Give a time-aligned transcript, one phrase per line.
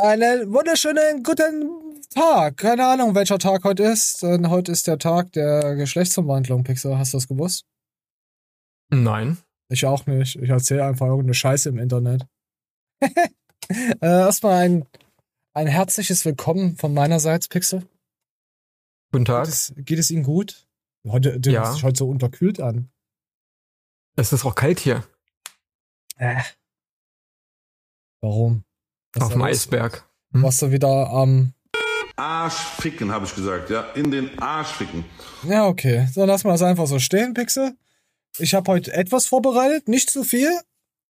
[0.00, 2.56] Einen wunderschönen guten Tag.
[2.58, 4.22] Keine Ahnung, welcher Tag heute ist.
[4.22, 6.96] Denn heute ist der Tag der Geschlechtsumwandlung, Pixel.
[6.96, 7.66] Hast du das gewusst?
[8.90, 9.38] Nein.
[9.68, 10.36] Ich auch nicht.
[10.36, 12.26] Ich erzähle einfach irgendeine Scheiße im Internet.
[13.00, 14.86] äh, erstmal ein,
[15.54, 17.84] ein herzliches Willkommen von meinerseits, Pixel.
[19.10, 19.46] Guten Tag.
[19.46, 20.68] Geht es, geht es Ihnen gut?
[21.08, 21.72] Heute, du Ja.
[21.72, 22.88] dich heute so unterkühlt an.
[24.14, 25.02] Es ist auch kalt hier.
[26.18, 26.40] Äh.
[28.20, 28.64] Warum?
[29.20, 29.42] Was auf dem?
[29.42, 30.04] Eisberg.
[30.32, 30.42] Hm?
[30.42, 31.52] Warst du wieder am.
[32.16, 33.82] Arsch ficken, habe ich gesagt, ja.
[33.94, 35.04] In den Arsch ficken.
[35.44, 36.08] ja, okay.
[36.12, 37.76] So, lass mal das einfach so stehen, Pixel.
[38.38, 40.50] Ich habe heute etwas vorbereitet, nicht zu viel.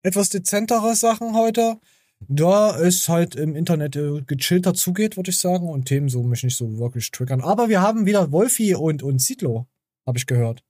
[0.03, 1.79] Etwas dezentere Sachen heute.
[2.21, 6.43] Da es halt im Internet äh, gechillter zugeht, würde ich sagen, und Themen so mich
[6.43, 7.41] nicht so wirklich triggern.
[7.41, 9.67] Aber wir haben wieder Wolfi und, und Zidlo,
[10.07, 10.63] habe ich gehört.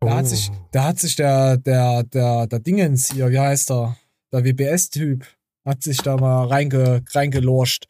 [0.00, 0.56] Da hat sich, Oh.
[0.70, 3.96] da hat sich der, der, der, der Dingens hier, wie heißt er?
[4.32, 5.26] Der WBS-Typ,
[5.68, 7.86] hat sich da mal reinge, reingelorscht,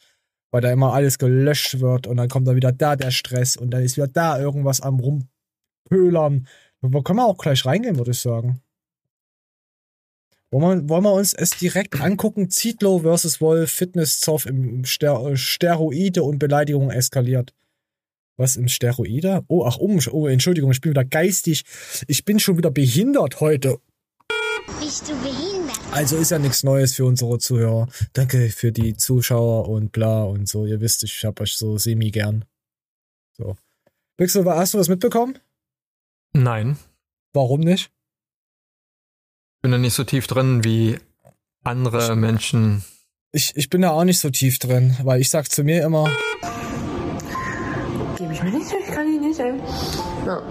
[0.50, 3.70] weil da immer alles gelöscht wird und dann kommt da wieder da der Stress und
[3.70, 6.48] dann ist wieder da irgendwas am Rumpölern.
[6.82, 8.60] Da können wir auch gleich reingehen, würde ich sagen.
[10.50, 12.50] Wollen wir, wollen wir uns es direkt angucken?
[12.50, 17.54] Zitlo versus Wolf, Fitnesszoff im Ster Steroide und Beleidigung eskaliert.
[18.36, 19.44] Was im Steroide?
[19.48, 21.64] Oh, ach, um, oh, Entschuldigung, ich bin wieder geistig.
[22.06, 23.78] Ich bin schon wieder behindert heute.
[24.80, 25.78] Bist du behindert?
[25.92, 27.88] Also ist ja nichts Neues für unsere Zuhörer.
[28.12, 30.66] Danke für die Zuschauer und bla und so.
[30.66, 32.44] Ihr wisst, ich hab euch so semi gern.
[33.36, 33.56] So.
[34.16, 35.38] Pixel, hast du was mitbekommen?
[36.32, 36.76] Nein.
[37.32, 37.90] Warum nicht?
[39.62, 40.98] Bin da nicht so tief drin wie
[41.64, 42.84] andere Menschen.
[43.32, 46.08] Ich, ich bin da auch nicht so tief drin, weil ich sag zu mir immer,
[48.16, 49.54] Gebe ich mir nicht, ich kann ihn nicht, ey.
[50.26, 50.42] Ja.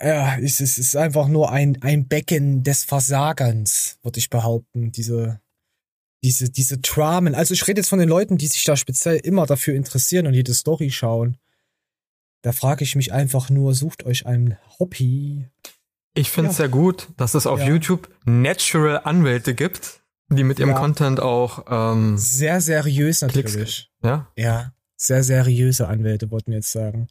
[0.00, 4.92] Ja, es ist, es ist einfach nur ein, ein Becken des Versagens, würde ich behaupten.
[4.92, 5.40] Diese,
[6.22, 7.34] diese, diese Dramen.
[7.34, 10.34] Also ich rede jetzt von den Leuten, die sich da speziell immer dafür interessieren und
[10.34, 11.38] jede Story schauen.
[12.42, 15.46] Da frage ich mich einfach nur, sucht euch ein Hobby.
[16.14, 16.64] Ich finde es Ja.
[16.64, 17.66] sehr gut, dass es auf Ja.
[17.68, 20.78] YouTube Natural Anwälte gibt, die mit ihrem Ja.
[20.78, 23.52] Content auch, ähm, Sehr seriös Klicks.
[23.52, 23.90] natürlich.
[24.02, 27.08] ja, Ja, sehr seriöse Anwälte, wollten wir jetzt sagen.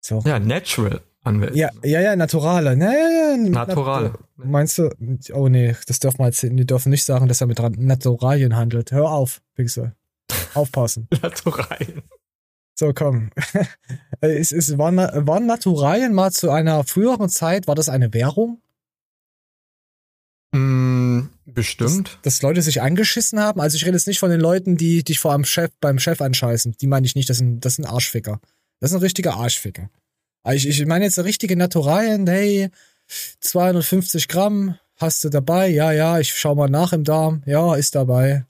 [0.00, 0.20] So.
[0.26, 1.56] ja, Natural Anwälte.
[1.56, 2.76] Ja, ja, ja, Naturale.
[2.76, 3.36] Ja, ja, ja.
[3.36, 4.08] Naturale.
[4.10, 4.90] Nat- Meinst du?
[5.32, 8.90] Oh nee, das dürfen wir jetzt, die dürfen nicht sagen, dass er mit Naturalien handelt.
[8.92, 9.94] Hör auf, Pixel.
[10.54, 11.08] Aufpassen.
[11.22, 12.02] Naturalien.
[12.74, 13.30] So, komm.
[14.20, 18.60] Äh, es, es waren, waren Naturalien mal zu einer früheren Zeit, war das eine Währung?
[20.54, 22.18] Mm, bestimmt.
[22.22, 23.60] Dass Leute sich angeschissen haben?
[23.60, 26.20] Also ich rede jetzt nicht von den Leuten, die dich vor einem Chef, beim Chef
[26.20, 26.76] anscheißen.
[26.80, 28.40] Die meine ich nicht, das sind, das sind Arschficker.
[28.80, 29.90] Das sind richtige Arschficker.
[30.42, 32.70] Aber ich, ich meine jetzt richtige Naturalien, hey,
[33.40, 35.68] 250 Gramm, hast du dabei?
[35.68, 37.42] Ja, ja, ich schau mal nach im Darm.
[37.46, 38.44] Ja, ist dabei.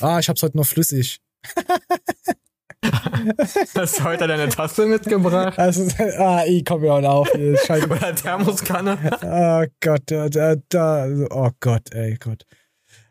[0.00, 1.20] Ah, ich hab's heute noch flüssig.
[3.76, 5.56] Hast du heute deine Tasse mitgebracht?
[5.56, 5.86] Also,
[6.18, 7.32] ah, ich komm mir auf.
[7.34, 8.98] ihr Scheiß- Oder Thermoskanne?
[9.22, 12.44] Oh Gott, da, da, da, oh Gott, ey, Gott.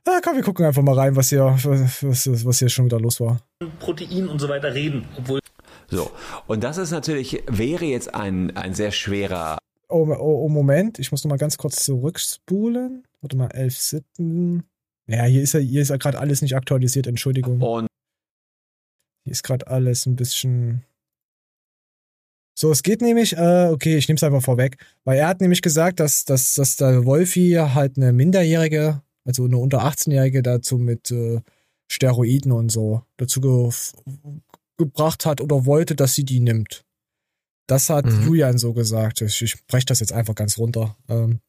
[0.06, 2.02] Ah, komm, wir gucken einfach mal rein, was hier, was,
[2.46, 3.40] was hier schon wieder los war.
[3.80, 5.40] Protein und so weiter reden, obwohl
[5.92, 6.10] So,
[6.48, 9.60] und das ist natürlich, wäre jetzt ein, ein sehr schwerer
[9.90, 13.04] Oh, oh, oh, Moment, ich muss noch mal ganz kurz zurückspulen.
[13.20, 14.64] Warte mal, 11 Sitten.
[15.06, 17.62] Ja, hier ist ja, hier ist ja gerade alles nicht aktualisiert, Entschuldigung.
[17.62, 17.88] und
[19.26, 20.86] Hier ist gerade alles ein bisschen.
[22.58, 25.62] So, es geht nämlich, äh, okay, ich nehme es einfach vorweg, weil er hat nämlich
[25.62, 31.12] gesagt, dass, dass, dass der Wolfi halt eine Minderjährige, also eine unter 18-Jährige dazu mit
[31.12, 31.42] äh,
[31.90, 33.42] Steroiden und so dazu
[34.86, 36.84] gebracht hat oder wollte, dass sie die nimmt.
[37.68, 38.22] Das hat Mhm.
[38.24, 39.22] Julian so gesagt.
[39.22, 40.98] Ich, ich breche das jetzt einfach ganz runter.
[41.08, 41.40] Ähm,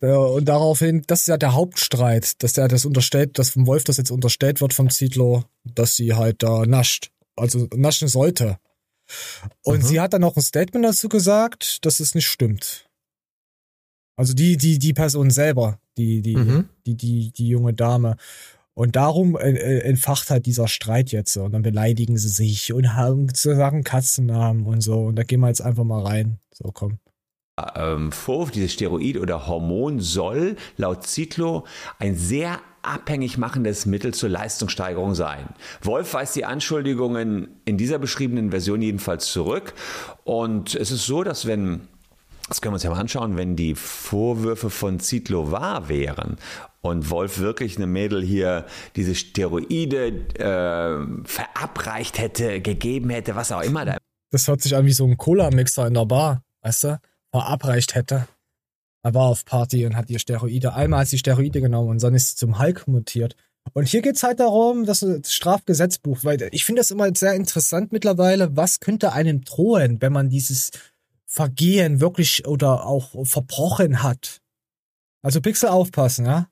[0.00, 3.84] äh, und daraufhin, das ist ja der Hauptstreit, dass der das unterstellt, dass vom Wolf
[3.84, 8.58] das jetzt unterstellt wird vom Zitlo, dass sie halt da nascht, also naschen sollte.
[9.62, 9.86] Und Mhm.
[9.86, 12.86] sie hat dann auch ein Statement dazu gesagt, dass es nicht stimmt.
[14.16, 16.68] Also die, die, die Person selber, die, die, Mhm.
[16.86, 18.16] die, die, die junge Dame.
[18.78, 21.34] Und darum äh, äh, entfacht halt dieser Streit jetzt.
[21.38, 25.00] Und dann beleidigen sie sich und haben sagen Katzennamen und so.
[25.00, 26.40] Und da gehen wir jetzt einfach mal rein.
[26.52, 26.98] So, komm.
[27.74, 31.64] ähm, Vorwurf, dieses Steroid oder Hormon soll laut Zitlo
[31.98, 35.48] ein sehr abhängig machendes Mittel zur Leistungssteigerung sein.
[35.80, 39.72] Wolf weist die Anschuldigungen in dieser beschriebenen Version jedenfalls zurück.
[40.24, 41.88] Und es ist so, dass wenn,
[42.48, 46.36] das können wir uns ja mal anschauen, wenn die Vorwürfe von Zitlo wahr wären
[46.86, 48.66] und Wolf wirklich einem Mädel hier
[48.96, 53.98] diese Steroide äh, verabreicht hätte, gegeben hätte, was auch immer da
[54.30, 57.00] Das hört sich an wie so ein Cola-Mixer in der Bar, weißt du?
[57.30, 58.28] Verabreicht hätte.
[59.02, 60.74] Er war auf Party und hat die Steroide.
[60.74, 63.36] Einmal hat sie Steroide genommen und dann ist sie zum Hulk mutiert.
[63.72, 67.92] Und hier geht's halt darum, dass das Strafgesetzbuch, weil ich finde das immer sehr interessant
[67.92, 70.70] mittlerweile, was könnte einem drohen, wenn man dieses
[71.24, 74.40] Vergehen wirklich oder auch verbrochen hat.
[75.22, 76.48] Also Pixel aufpassen, ja?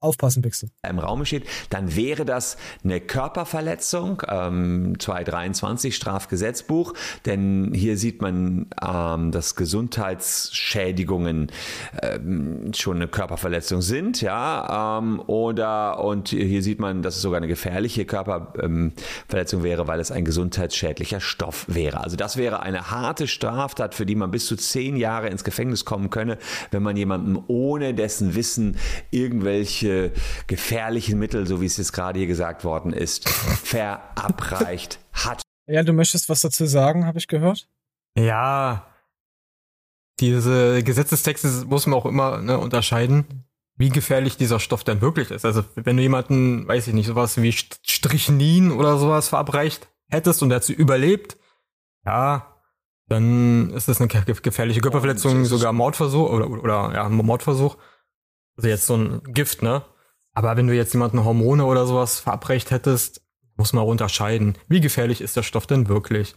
[0.00, 0.68] Aufpassen, Pixel.
[0.86, 6.92] im Raum steht, dann wäre das eine Körperverletzung, ähm, 223 Strafgesetzbuch,
[7.24, 11.50] denn hier sieht man, ähm, dass Gesundheitsschädigungen
[12.02, 17.38] ähm, schon eine Körperverletzung sind, ja, ähm, oder und hier sieht man, dass es sogar
[17.38, 22.04] eine gefährliche Körperverletzung wäre, weil es ein gesundheitsschädlicher Stoff wäre.
[22.04, 25.86] Also das wäre eine harte Straftat, für die man bis zu zehn Jahre ins Gefängnis
[25.86, 26.36] kommen könne,
[26.70, 28.76] wenn man jemandem ohne dessen Wissen
[29.10, 29.85] irgendwelche
[30.46, 33.28] gefährlichen Mittel, so wie es jetzt gerade hier gesagt worden ist,
[33.64, 35.42] verabreicht hat.
[35.66, 37.68] Ja, du möchtest was dazu sagen, habe ich gehört?
[38.16, 38.86] Ja,
[40.20, 43.44] diese Gesetzestexte muss man auch immer ne, unterscheiden,
[43.76, 45.44] wie gefährlich dieser Stoff denn wirklich ist.
[45.44, 50.48] Also wenn du jemanden, weiß ich nicht, sowas wie Strychnin oder sowas verabreicht hättest und
[50.48, 51.36] dazu überlebt,
[52.06, 52.56] ja,
[53.08, 57.76] dann ist das eine gefährliche Körperverletzung, sogar Mordversuch oder, oder ja, Mordversuch.
[58.56, 59.84] Also jetzt so ein Gift, ne?
[60.32, 63.22] Aber wenn du jetzt jemanden Hormone oder sowas verabreicht hättest,
[63.56, 64.56] muss man unterscheiden.
[64.68, 66.34] Wie gefährlich ist der Stoff denn wirklich?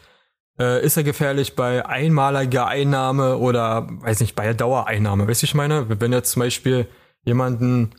[0.57, 5.27] Äh, ist er gefährlich bei einmaliger Einnahme oder, weiß nicht, bei der Dauereinnahme?
[5.27, 5.99] Weißt du, ich meine?
[5.99, 6.87] Wenn jetzt zum Beispiel
[7.23, 7.95] jemanden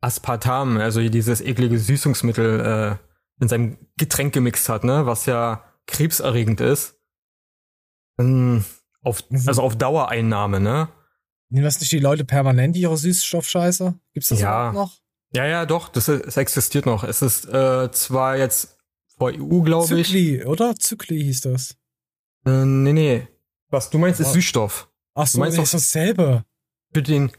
[0.00, 6.60] Aspartam, also dieses eklige Süßungsmittel, äh, in seinem Getränk gemixt hat, ne, was ja krebserregend
[6.60, 7.00] ist,
[8.16, 8.64] dann
[9.02, 10.88] auf, also auf Dauereinnahme, ne?
[11.52, 13.94] Nehmen das nicht die Leute permanent ihre Süßstoffscheiße?
[14.14, 14.70] Gibt's das Ja.
[14.70, 14.98] überhaupt noch?
[15.34, 17.04] Ja, ja, doch, das, es existiert noch.
[17.04, 18.76] Es ist äh, zwar jetzt
[19.18, 20.06] vor EU, glaube ich.
[20.08, 20.74] Zykli, oder?
[20.76, 21.76] Zykli hieß das.
[22.46, 23.28] Äh, nee, nee.
[23.68, 24.32] Was du meinst, ist Was?
[24.34, 24.88] Süßstoff.
[25.14, 26.44] Ach so, Du meinst nee, doch- ist dasselbe.
[26.92, 27.32] Für den.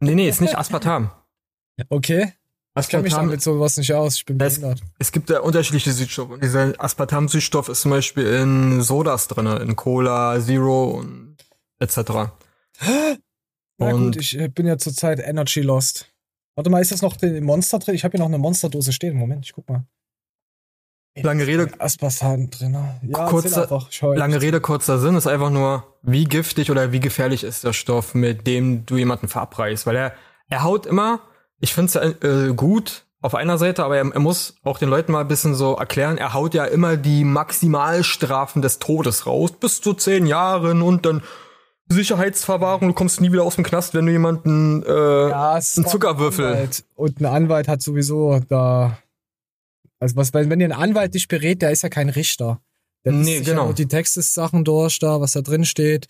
[0.00, 1.10] Nee, nee, ist nicht Aspartam.
[1.88, 2.34] Okay.
[2.78, 4.16] Ich kenne mich Aspartam, damit sowas nicht aus.
[4.16, 4.80] Ich bin Das- behindert.
[4.98, 6.30] es gibt ja unterschiedliche Süßstoffe.
[6.30, 11.36] Und dieser Aspartam-Süßstoff ist zum Beispiel in Sodas drinne, in Cola, Zero und
[11.78, 12.32] etc.
[13.78, 16.06] Na Und- gut, ich äh, bin ja zurzeit Energy Lost.
[16.56, 17.94] Warte mal, ist das noch den Monster drin?
[17.94, 19.16] Ich habe hier noch eine Monsterdose stehen.
[19.16, 19.86] Moment, ich guck mal.
[21.22, 22.76] Lange Rede, Aspartan drin.
[23.02, 23.88] Ja, Kurze- erzähl einfach.
[23.90, 24.40] Ich schau lange.
[24.40, 28.46] Rede, kurzer Sinn ist einfach nur, wie giftig oder wie gefährlich ist der Stoff, mit
[28.46, 29.86] dem du jemanden verabreichst.
[29.86, 30.12] Weil er,
[30.48, 31.20] er haut immer,
[31.58, 35.12] ich finde es äh, gut auf einer Seite, aber er, er muss auch den Leuten
[35.12, 39.80] mal ein bisschen so erklären, er haut ja immer die Maximalstrafen des Todes raus, bis
[39.80, 41.22] zu zehn Jahren und dann
[41.90, 46.54] Sicherheitsverwahrung, du kommst nie wieder aus dem Knast, wenn du jemanden äh, Ja, einen Zuckerwürfel.
[46.54, 46.70] Ein.
[46.94, 48.98] Und ein Anwalt hat sowieso da.
[49.98, 52.60] Also was, wenn, wenn dir ein Anwalt dich berät, der ist ja kein Richter.
[53.04, 53.68] Der liest Nee, genau.
[53.68, 56.06] Ja die Textsachen durch, da, was da drin steht.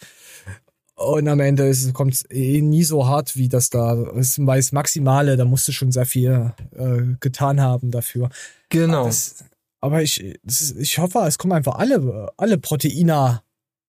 [0.95, 4.45] Und am Ende kommt es eh nie so hart, wie das da ist.
[4.47, 8.29] Weil das Maximale, da musst du schon sehr viel äh, getan haben dafür.
[8.69, 9.07] Genau.
[9.07, 9.45] Das,
[9.81, 13.43] aber ich, das ich hoffe, es kommen einfach alle, alle Proteiner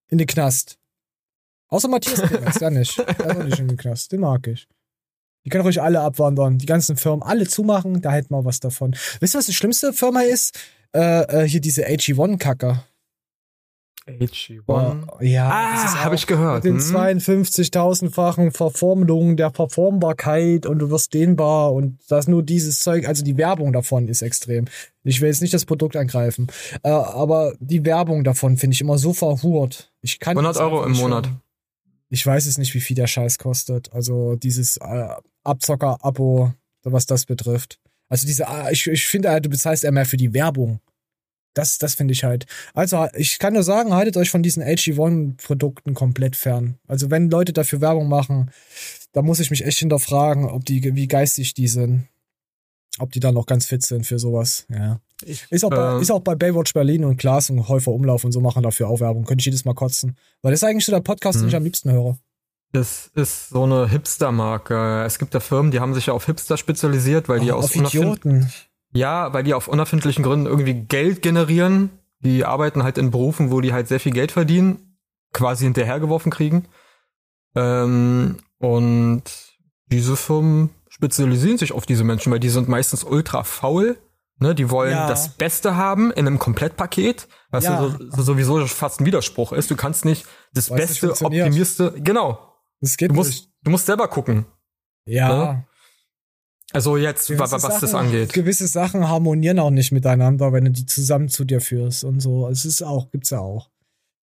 [0.08, 0.78] in den Knast.
[1.72, 2.98] Außer Matthias Clemens, der nicht.
[2.98, 4.12] Der ist auch nicht in den Knast.
[4.12, 4.68] Den mag ich.
[5.44, 6.58] Die können ruhig alle abwandern.
[6.58, 8.94] Die ganzen Firmen alle zumachen, da hätten wir was davon.
[9.20, 10.58] Wisst ihr, was die schlimmste Firma ist?
[10.94, 12.84] Äh, äh, hier diese AG1-Kacker.
[14.06, 15.22] AG1.
[15.24, 16.96] Ja, Ah, das ist hab auch ich gehört, Mit den hm.
[17.18, 23.36] 52.000-fachen Verformungen der Verformbarkeit und du wirst dehnbar und das nur dieses Zeug, also die
[23.38, 24.66] Werbung davon ist extrem.
[25.04, 26.48] Ich will jetzt nicht das Produkt angreifen,
[26.82, 29.92] äh, aber die Werbung davon finde ich immer so verhurt.
[30.00, 31.26] Ich kann 100 das Euro im Monat.
[31.26, 31.40] hören.
[32.12, 33.90] Ich weiß es nicht, wie viel der Scheiß kostet.
[33.94, 35.08] Also dieses äh,
[35.44, 36.52] Abzocker-Abo,
[36.82, 37.80] was das betrifft.
[38.10, 40.80] Also diese, äh, ich, ich finde, halt, du bezahlst eher mehr für die Werbung.
[41.54, 42.44] Das, das finde ich halt.
[42.74, 46.78] Also, ich kann nur sagen, haltet euch von diesen AG1-Produkten komplett fern.
[46.86, 48.50] Also, wenn Leute dafür Werbung machen,
[49.12, 52.08] da muss ich mich echt hinterfragen, ob die, wie geistig die sind.
[52.98, 54.66] Ob die da noch ganz fit sind für sowas.
[54.68, 55.00] Ja.
[55.22, 56.00] Ist auch, bei, Ähm.
[56.02, 59.00] ist auch bei Baywatch Berlin und Klaas und Häufer Umlauf und so machen dafür auch
[59.00, 59.24] Werbung.
[59.24, 60.16] Könnte ich jedes Mal kotzen.
[60.42, 61.48] Weil das ist eigentlich so der Podcast, den Mhm.
[61.48, 62.18] ich am liebsten höre.
[62.72, 65.02] Das ist so eine Hipster-Marke.
[65.04, 67.64] Es gibt ja Firmen, die haben sich ja auf Hipster spezialisiert, weil die Oh, aus
[67.66, 67.88] auf unerfind-
[68.20, 68.52] Idioten.
[68.94, 71.90] Ja, weil die auf unerfindlichen Gründen irgendwie Geld generieren.
[72.20, 74.96] Die arbeiten halt in Berufen, wo die halt sehr viel Geld verdienen,
[75.32, 76.66] quasi hinterhergeworfen kriegen.
[77.54, 79.22] Ähm, und
[79.86, 83.98] diese Firmen spezialisieren sich auf diese Menschen, weil die sind meistens ultra faul.
[84.42, 85.06] Ne, die wollen Ja.
[85.08, 87.78] das Beste haben in einem Komplettpaket, was Ja.
[87.80, 89.70] so, so, sowieso fast ein Widerspruch ist.
[89.70, 91.46] Du kannst nicht das nicht Beste, funktioniert.
[91.46, 92.38] optimierste, genau.
[92.80, 93.24] Das geht Du nicht.
[93.26, 94.46] musst, du musst selber gucken.
[95.06, 95.28] Ja.
[95.54, 95.64] ne?
[96.72, 98.32] Also jetzt, Gewisse wa- was das Sachen- angeht.
[98.32, 102.48] Gewisse Sachen harmonieren auch nicht miteinander, wenn du die zusammen zu dir führst und so.
[102.48, 103.70] Es ist auch, gibt's ja auch.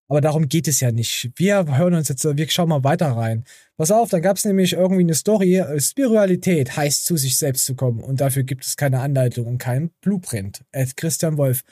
[0.09, 1.31] Aber darum geht es ja nicht.
[1.35, 3.45] Wir hören uns jetzt, wir schauen mal weiter rein.
[3.77, 5.57] Pass auf, da gab es nämlich irgendwie eine Story.
[5.57, 8.01] äh, Spiritualität heißt, zu sich selbst zu kommen.
[8.01, 10.63] Und dafür gibt es keine Anleitung und keinen Blueprint.
[10.71, 11.63] Ed Christian Wolf.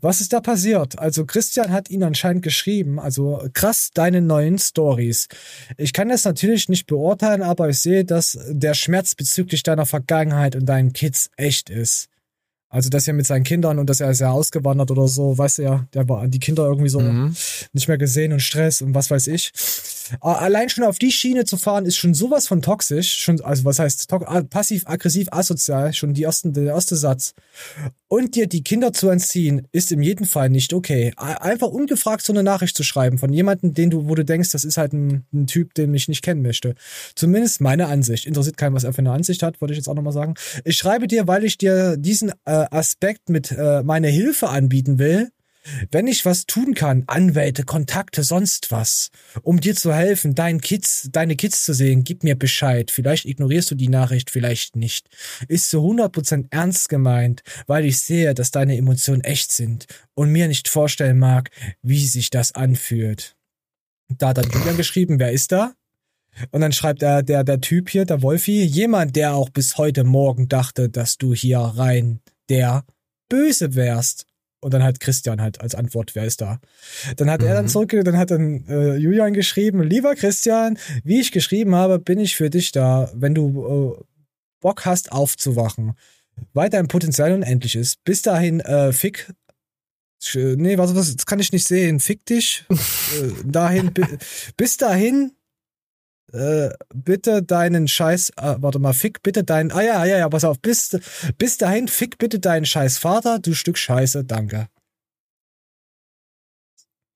[0.00, 0.98] Was ist da passiert?
[0.98, 5.28] Also Christian hat ihn anscheinend geschrieben, also krass deine neuen Stories.
[5.76, 10.56] Ich kann das natürlich nicht beurteilen, aber ich sehe, dass der Schmerz bezüglich deiner Vergangenheit
[10.56, 12.08] und deinen Kids echt ist.
[12.74, 15.58] Also dass er mit seinen Kindern und dass er ist ja ausgewandert oder so, weißt
[15.58, 17.36] du ja, der war die Kinder irgendwie so Mhm.
[17.72, 19.52] nicht mehr gesehen und Stress und was weiß ich.
[20.20, 23.16] A- Allein schon auf die Schiene zu fahren, ist schon sowas von toxisch.
[23.16, 27.34] Schon, also was heißt to- ah, passiv, aggressiv, asozial, schon die ersten, der erste Satz.
[28.14, 31.12] Und dir die Kinder zu entziehen, ist in jedem Fall nicht okay.
[31.16, 34.64] Einfach ungefragt so eine Nachricht zu schreiben von jemandem, den du, wo du denkst, das
[34.64, 36.76] ist halt ein, ein Typ, den ich nicht kennen möchte.
[37.16, 38.24] Zumindest meine Ansicht.
[38.24, 40.34] Interessiert keinen, was er für eine Ansicht hat, wollte ich jetzt auch nochmal sagen.
[40.64, 45.30] Ich schreibe dir, weil ich dir diesen äh, Aspekt mit äh, meiner Hilfe anbieten will.
[45.90, 49.10] Wenn ich was tun kann, Anwälte, Kontakte, sonst was,
[49.42, 52.90] um dir zu helfen, deinen Kids, deine Kids zu sehen, gib mir Bescheid.
[52.90, 55.08] Vielleicht ignorierst du die Nachricht, vielleicht nicht.
[55.48, 60.48] Ist zu 100% ernst gemeint, weil ich sehe, dass deine Emotionen echt sind und mir
[60.48, 61.50] nicht vorstellen mag,
[61.82, 63.34] wie sich das anfühlt.
[64.08, 65.74] Da hat dann Julian geschrieben, wer ist da?
[66.50, 70.04] Und dann schreibt er, der, der Typ hier, der Wolfi, jemand, der auch bis heute
[70.04, 72.84] Morgen dachte, dass du hier rein der
[73.28, 74.26] Böse wärst.
[74.64, 76.58] Und dann hat Christian halt als Antwort, wer ist da?
[77.18, 77.68] Dann hat er dann Mhm.
[77.68, 82.34] zurück, dann hat dann äh, Julian geschrieben, lieber Christian, wie ich geschrieben habe, bin ich
[82.34, 84.04] für dich da, wenn du äh,
[84.60, 85.92] Bock hast aufzuwachen,
[86.54, 88.02] weil dein Potenzial unendlich ist.
[88.04, 89.30] Bis dahin, äh, fick.
[90.34, 92.00] Nee, was, was, das kann ich nicht sehen.
[92.00, 92.64] Fick dich.
[92.70, 92.74] äh,
[93.44, 94.02] dahin, bi,
[94.56, 95.32] bis dahin,
[96.32, 100.44] äh, bitte deinen Scheiß, äh, warte mal, fick bitte deinen, ah ja, ja, ja, pass
[100.44, 100.98] auf, bis,
[101.38, 104.68] bis dahin, fick bitte deinen Scheiß Vater, du Stück Scheiße, danke.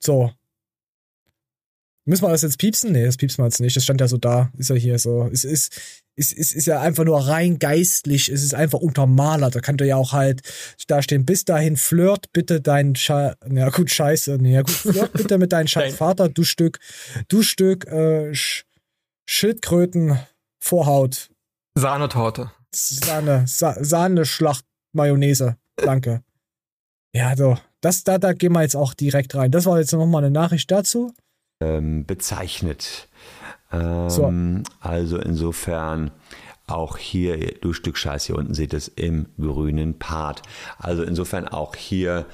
[0.01, 0.33] So.
[2.05, 2.93] Müssen wir das jetzt piepsen?
[2.93, 3.77] Nee, das piepsen wir jetzt nicht.
[3.77, 4.51] Das stand ja so da.
[4.57, 5.29] Ist ja hier so.
[5.31, 5.79] Es ist,
[6.17, 8.31] ist, ist, ist ja einfach nur rein geistlich.
[8.31, 9.55] Es ist einfach untermalert.
[9.55, 10.41] Da könnte ja auch halt
[10.87, 15.37] da stehen, bis dahin flirt bitte deinen Scheiß, ja gut, scheiße, ja gut, flirt bitte
[15.37, 15.97] mit deinem scheiß.
[15.97, 16.79] Vater, du Stück,
[17.29, 18.65] du Stück, äh, Sch
[19.31, 20.19] Schildkröten,
[20.59, 21.29] Vorhaut,
[21.75, 22.51] Sahnetorte.
[22.75, 25.59] Sahne, Sa Sahne, Schlacht, Mayonnaise.
[25.77, 26.23] Danke.
[27.15, 27.59] Ja, so.
[27.83, 29.51] Das, da, da gehen wir jetzt auch direkt rein.
[29.51, 31.13] Das war jetzt nochmal eine Nachricht dazu.
[31.61, 33.09] ähm, bezeichnet.
[33.71, 34.33] Ähm, So.
[34.81, 36.11] Also insofern
[36.67, 40.41] auch hier, du Stück Scheiß, hier unten seht es im grünen Part.
[40.79, 42.25] Also insofern auch hier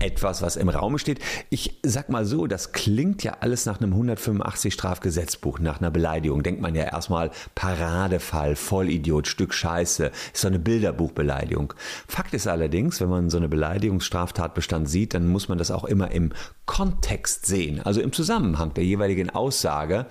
[0.00, 1.20] etwas, was im Raum steht.
[1.50, 6.42] Ich sag mal so, das klingt ja alles nach einem 185 Strafgesetzbuch, nach einer Beleidigung.
[6.42, 11.74] Denkt man ja erstmal Paradefall, Vollidiot, Stück Scheiße, ist so eine Bilderbuchbeleidigung.
[12.08, 16.10] Fakt ist allerdings, wenn man so eine Beleidigungsstraftatbestand sieht, dann muss man das auch immer
[16.10, 16.32] im
[16.66, 20.06] Kontext sehen, also im Zusammenhang der jeweiligen Aussage.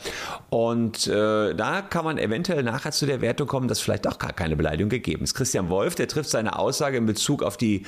[0.50, 4.34] Und äh, da kann man eventuell nachher zu der Wertung kommen, dass vielleicht auch gar
[4.34, 5.34] keine Beleidigung gegeben ist.
[5.34, 7.86] Christian Wolf, der trifft seine Aussage in Bezug auf die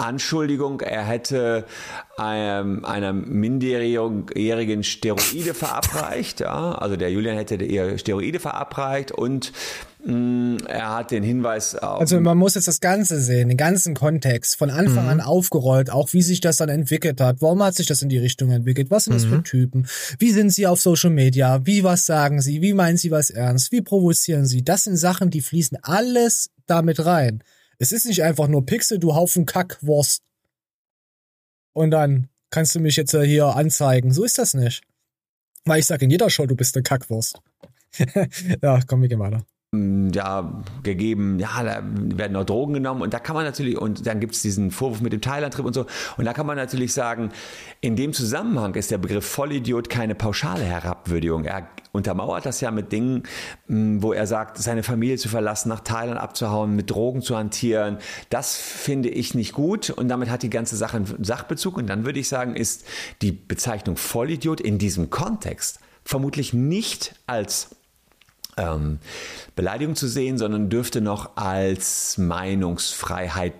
[0.00, 1.64] Anschuldigung, er hätte
[2.16, 6.40] einem, einer Minderjährigen Steroide verabreicht.
[6.40, 6.72] Ja?
[6.72, 9.52] Also der Julian hätte ihr Steroide verabreicht und
[10.04, 12.00] mh, er hat den Hinweis auf.
[12.00, 16.12] Also man muss jetzt das Ganze sehen, den ganzen Kontext, von Anfang an aufgerollt, auch
[16.12, 17.42] wie sich das dann entwickelt hat.
[17.42, 18.90] Warum hat sich das in die Richtung entwickelt?
[18.90, 19.86] Was sind das für Typen?
[20.18, 21.60] Wie sind sie auf Social Media?
[21.66, 22.62] Wie was sagen sie?
[22.62, 23.70] Wie meinen sie was ernst?
[23.70, 24.64] Wie provozieren sie?
[24.64, 27.42] Das sind Sachen, die fließen alles damit rein.
[27.80, 30.22] Es ist nicht einfach nur Pixel, du Haufen Kackwurst.
[31.72, 34.12] Und dann kannst du mich jetzt äh, hier anzeigen.
[34.12, 34.82] So ist das nicht.
[35.64, 37.40] Weil ich sage in jeder Show, du bist eine Kackwurst.
[38.62, 39.46] ja, komm, wir gehen weiter.
[39.72, 43.02] Ja, gegeben, ja, da werden noch Drogen genommen.
[43.02, 45.74] Und da kann man natürlich, und dann gibt es diesen Vorwurf mit dem Thailand-Trip und
[45.74, 45.86] so,
[46.16, 47.30] und da kann man natürlich sagen,
[47.80, 51.44] in dem Zusammenhang ist der Begriff Vollidiot keine pauschale Herabwürdigung.
[51.44, 53.22] Er untermauert das ja mit Dingen,
[53.68, 57.98] mh, wo er sagt, seine Familie zu verlassen, nach Thailand abzuhauen, mit Drogen zu hantieren.
[58.28, 59.90] Das finde ich nicht gut.
[59.90, 61.76] Und damit hat die ganze Sache einen Sachbezug.
[61.76, 62.84] Und dann würde ich sagen, ist
[63.22, 67.76] die Bezeichnung Vollidiot in diesem Kontext vermutlich nicht als
[68.60, 68.98] ähm,
[69.56, 73.54] Beleidigung zu sehen, sondern dürfte noch als Meinungsfreiheit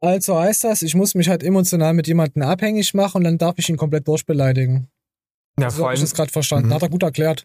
[0.00, 3.54] Also heißt das, ich muss mich halt emotional mit jemandem abhängig machen und dann darf
[3.56, 4.88] ich ihn komplett durchbeleidigen.
[5.58, 6.68] Ja, So vor habe ich das gerade verstanden.
[6.68, 6.74] Mhm.
[6.74, 7.44] Hat er gut erklärt.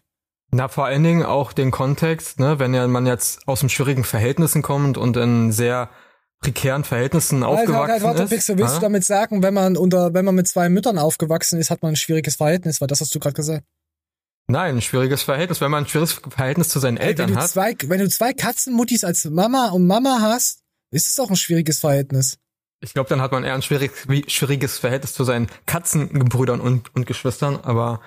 [0.50, 4.04] na, vor allen Dingen auch den Kontext, ne, wenn ja man jetzt aus den schwierigen
[4.04, 5.90] Verhältnissen kommt und in sehr
[6.40, 8.30] prekären Verhältnissen aufgewachsen halt, halt, warte, ist.
[8.30, 8.78] Pixel, willst ja?
[8.78, 11.92] du damit sagen, wenn man unter, wenn man mit zwei Müttern aufgewachsen ist, hat man
[11.92, 12.80] ein schwieriges Verhältnis?
[12.80, 13.64] Weil das hast du gerade gesagt.
[14.48, 15.60] Nein, ein schwieriges Verhältnis.
[15.60, 18.32] Wenn man ein schwieriges Verhältnis zu seinen wenn Eltern du hat, zwei, wenn du zwei
[18.32, 22.38] Katzenmuttis als Mama und Mama hast, ist es auch ein schwieriges Verhältnis.
[22.80, 26.94] Ich glaube, dann hat man eher ein schwierig, wie- schwieriges Verhältnis zu seinen Katzenbrüdern und,
[26.94, 28.00] und Geschwistern, aber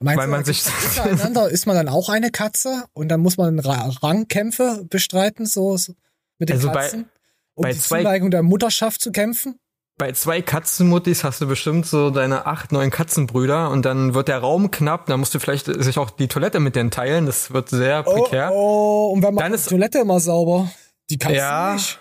[0.00, 3.36] Meinst Weil du, man sich- untereinander ist man dann auch eine Katze und dann muss
[3.36, 5.92] man Ra Rangkämpfe bestreiten, so, so
[6.38, 7.08] mit den Also bei- Katzen,
[7.54, 9.58] um bei die zwei- Zuneigung der Mutterschaft zu kämpfen?
[9.98, 14.38] Bei zwei Katzenmuttis hast du bestimmt so deine acht, neun Katzenbrüder und dann wird der
[14.38, 17.68] Raum knapp, dann musst du vielleicht sich auch die Toilette mit denen teilen, das wird
[17.68, 18.50] sehr prekär.
[18.52, 20.70] Oh, oh, und wer macht Dann die ist- Toilette immer sauber?
[21.10, 21.74] Die Katzen Ja.
[21.74, 21.98] nicht.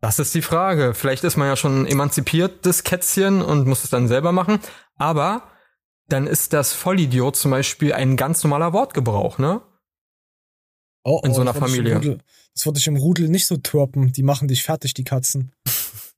[0.00, 0.94] Das ist die Frage.
[0.94, 4.58] Vielleicht ist man ja schon emanzipiertes Kätzchen und muss es dann selber machen.
[4.96, 5.44] Aber
[6.08, 9.62] dann ist das Vollidiot zum Beispiel ein ganz normaler Wortgebrauch, ne?
[11.04, 11.96] Oh, In so oh, einer das Familie.
[11.96, 12.18] Rudel-
[12.54, 14.12] Das würde ich im Rudel nicht so troppen.
[14.12, 15.52] Die machen dich fertig, die Katzen.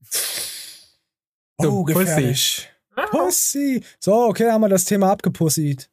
[1.61, 1.99] Du Oh, Pussy.
[2.04, 2.70] gefährlich.
[3.11, 3.82] Pussy.
[4.00, 5.88] So, okay, haben wir das Thema abgepussied.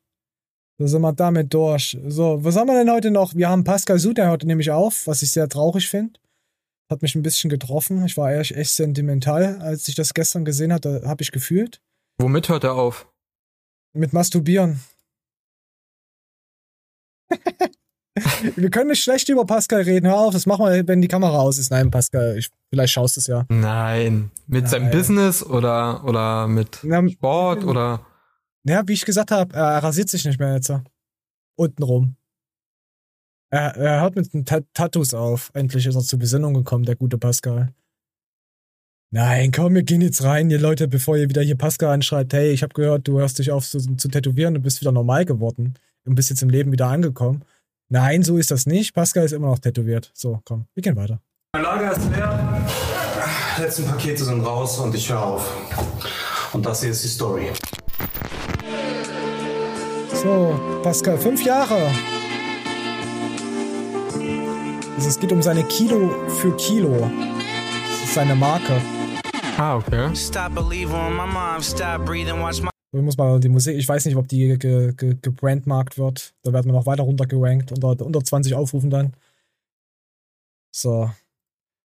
[0.80, 1.98] So sind wir damit durch.
[2.08, 3.36] So, was haben wir denn heute noch?
[3.36, 6.20] Wir haben Pascal Su, der hörte nämlich auf, was ich sehr traurig finde.
[6.90, 8.04] Hat mich ein bisschen getroffen.
[8.06, 11.82] Ich war echt, echt sentimental, als ich das gestern gesehen hatte, habe ich gefühlt.
[12.18, 13.08] Womit hört er auf?
[13.94, 14.82] Mit Masturbieren.
[18.56, 20.08] wir können nicht schlecht über Pascal reden.
[20.08, 21.72] Hör auf, das machen wir, wenn die Kamera aus ist.
[21.72, 23.46] Nein, Pascal, ich, vielleicht schaust du es ja.
[23.50, 24.32] Nein.
[24.48, 24.92] Mit seinem Nein.
[24.92, 28.06] Business oder, oder mit Na, Sport oder.
[28.64, 30.72] Ja, wie ich gesagt habe, er rasiert sich nicht mehr jetzt.
[31.56, 32.16] Untenrum.
[33.50, 35.52] Er, er hört mit den Ta Tattoos auf.
[35.54, 37.74] Endlich ist er zur Besinnung gekommen, der gute Pascal.
[39.14, 42.52] Nein, komm, wir gehen jetzt rein, ihr Leute, bevor ihr wieder hier Pascal anschreibt, hey,
[42.52, 45.74] ich habe gehört, du hörst dich auf zu, zu tätowieren und bist wieder normal geworden
[46.06, 47.44] und bist jetzt im Leben wieder angekommen.
[47.94, 48.94] Nein, so ist das nicht.
[48.94, 50.12] Pascal ist immer noch tätowiert.
[50.14, 51.20] So, komm, wir gehen weiter.
[51.54, 52.66] Mein Lager ist leer.
[53.60, 55.52] Letzten Pakete sind raus und ich höre auf.
[56.54, 57.52] Und das hier ist die Story.
[60.14, 61.92] So, Pascal, fünf Jahre.
[64.96, 67.12] Also es geht um seine Kilo für Kilo.
[67.90, 68.82] Das ist seine Marke.
[69.58, 70.16] Ah, okay.
[70.16, 73.88] Stop believing in my mom, stop breathing, watch my Ich muss mal die Musik, ich
[73.88, 76.34] weiß nicht, ob die ge, ge, gebrandmarkt wird.
[76.44, 79.14] Da werden wir noch weiter runter gerankt, unter, unter 20 Aufrufen dann.
[80.72, 81.10] So.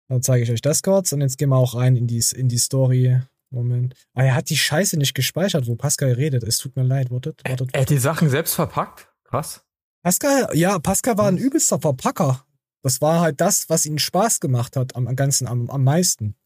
[0.08, 2.48] Dann zeige ich euch das kurz und jetzt gehen wir auch rein in die, in
[2.48, 3.20] die Story.
[3.50, 3.94] Moment.
[4.14, 6.42] Ah, er hat die Scheiße nicht gespeichert, wo Pascal redet.
[6.42, 7.70] Es tut mir leid, wartet, wartet.
[7.72, 9.08] Er hat die Sachen selbst verpackt?
[9.24, 9.64] Krass.
[10.02, 12.44] Pascal, ja, Pascal war ein übelster Verpacker.
[12.82, 16.36] Das war halt das, was ihm Spaß gemacht hat am am Ganzen, am, am meisten.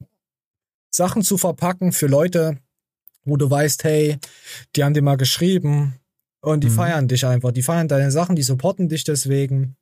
[0.91, 2.59] Sachen zu verpacken für Leute,
[3.25, 4.19] wo du weißt, hey,
[4.77, 5.97] die haben dir mal geschrieben
[6.41, 6.75] und die Mhm.
[6.75, 7.53] feiern dich einfach.
[7.53, 9.77] Die feiern deine Sachen, die supporten dich deswegen.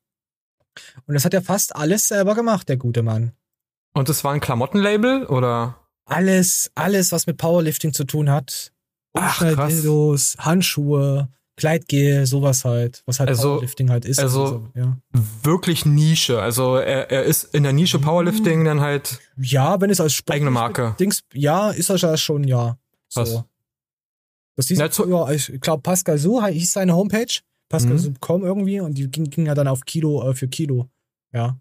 [1.06, 3.32] Und das hat er fast alles selber gemacht, der gute Mann.
[3.94, 5.78] Und es war ein Klamottenlabel oder?
[6.04, 8.72] Alles, alles, was mit Powerlifting zu tun hat.
[9.14, 9.50] Ach, krass.
[9.50, 14.20] Umschnalldildos, Handschuhe, Kleidgel, sowas halt, was halt Also- Powerlifting halt ist.
[14.20, 14.96] also- Also, ja.
[15.42, 16.40] Wirklich Nische.
[16.40, 19.18] Also er, er ist in der Nische Powerlifting dann halt.
[19.36, 20.94] Ja, wenn es als Sport Eigene Marke.
[21.00, 22.78] Dings, ja, ist das ja schon, ja.
[23.08, 23.20] So.
[23.20, 23.44] Was?
[24.56, 27.40] Das hieß Na, früher, ich glaube, Pascal Su hieß seine Homepage.
[27.68, 27.98] Pascal Mhm.
[27.98, 30.88] Su.com irgendwie und die ging, ging ja dann auf Kilo äh, für Kilo.
[31.32, 31.60] Ja.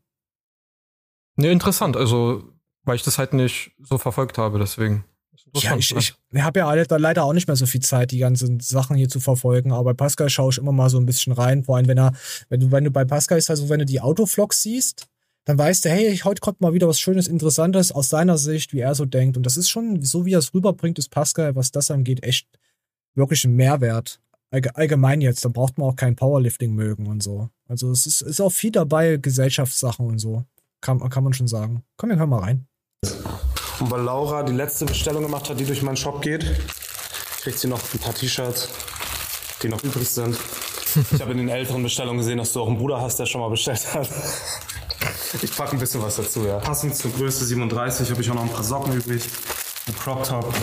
[1.36, 1.96] Ne, interessant.
[1.98, 2.44] Also,
[2.84, 5.04] weil ich das halt nicht so verfolgt habe, deswegen.
[5.54, 8.98] Ja, ich, ich habe ja leider auch nicht mehr so viel Zeit, die ganzen Sachen
[8.98, 11.64] hier zu verfolgen, aber bei Pascal schaue ich immer mal so ein bisschen rein.
[11.64, 12.14] Vor allem, wenn er,
[12.50, 15.08] wenn du, wenn du bei Pascal ist, also wenn du die Autovlogs siehst,
[15.48, 18.80] dann weißt du, hey, heute kommt mal wieder was Schönes, Interessantes aus seiner Sicht, wie
[18.82, 19.38] er so denkt.
[19.38, 22.48] Und das ist schon, so wie er es rüberbringt, ist Pascal, was das angeht, echt
[23.16, 24.20] wirklich ein Mehrwert.
[24.52, 27.50] Allge- Allgemein jetzt, da braucht man auch kein Powerlifting mögen und so.
[27.68, 30.44] Also es ist, ist auch viel dabei, Gesellschaftssachen und so.
[30.82, 31.84] Kann, kann man schon sagen.
[31.96, 32.68] Komm, wir hören mal rein.
[33.80, 36.44] Und weil Laura die letzte Bestellung gemacht hat, die durch meinen Shop geht,
[37.42, 38.68] kriegt sie noch ein paar T-Shirts,
[39.64, 40.38] die noch übrig sind.
[41.12, 43.40] Ich habe in den älteren Bestellungen gesehen, dass du auch einen Bruder hast, der schon
[43.40, 44.10] mal bestellt hat.
[45.34, 46.58] Ich packe ein bisschen was dazu, ja.
[46.60, 49.24] Passend zur Größe 37 habe ich auch noch ein paar Socken übrig.
[49.88, 50.54] Ein Crop Top.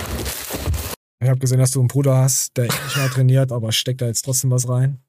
[1.20, 4.06] Ich habe gesehen, dass du einen Bruder hast, der nicht mehr trainiert, aber steckt da
[4.06, 5.02] jetzt trotzdem was rein.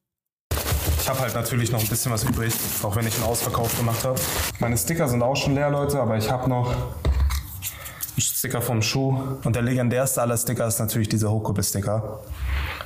[1.00, 4.04] Ich habe halt natürlich noch ein bisschen was übrig, auch wenn ich einen Ausverkauf gemacht
[4.04, 4.20] habe.
[4.60, 9.38] Meine Sticker sind auch schon leer, Leute, aber ich habe noch einen Sticker vom Schuh.
[9.44, 12.22] Und der legendärste aller Sticker ist natürlich dieser Hochkuppel-Sticker,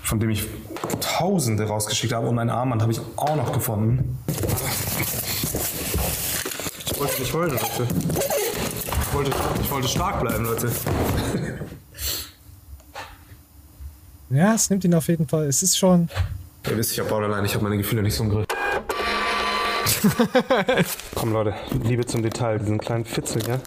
[0.03, 0.47] von dem ich
[0.99, 2.27] tausende rausgeschickt habe.
[2.27, 4.19] Und mein Armband habe ich auch noch gefunden.
[6.99, 7.87] Ich wollte nicht heulen, Leute.
[9.01, 9.31] Ich wollte,
[9.61, 10.69] ich wollte stark bleiben, Leute.
[14.31, 15.47] Ja, es nimmt ihn auf jeden Fall.
[15.47, 16.07] Es ist schon.
[16.69, 18.45] Ihr wisst, ich habe Borderline, ich habe meine Gefühle nicht so im Griff.
[21.15, 23.59] Komm Leute, Liebe zum Detail, diesen kleinen Fitzel, ja?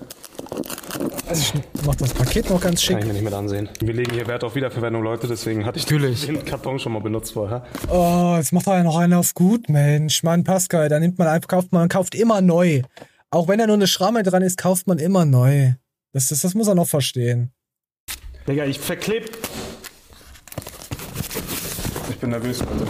[1.29, 2.99] Also ich mach das Paket noch ganz Kann schick.
[3.01, 3.71] ich mir nicht mit ansehen.
[3.81, 6.27] Wir legen hier Wert auf Wiederverwendung, Leute, deswegen hatte ich Natürlich.
[6.27, 7.65] den Karton schon mal benutzt vorher.
[7.89, 10.23] Oh, jetzt macht er ja noch einen auf gut, Mensch.
[10.23, 12.83] Mann, Pascal, da nimmt man einfach, kauft man kauft immer neu.
[13.33, 15.73] Auch wenn da nur eine Schramme dran ist, kauft man immer neu.
[16.13, 17.51] Das, das, das muss er noch verstehen.
[18.47, 19.39] Digga, ich verklebt.
[22.11, 22.87] Ich bin nervös, Leute.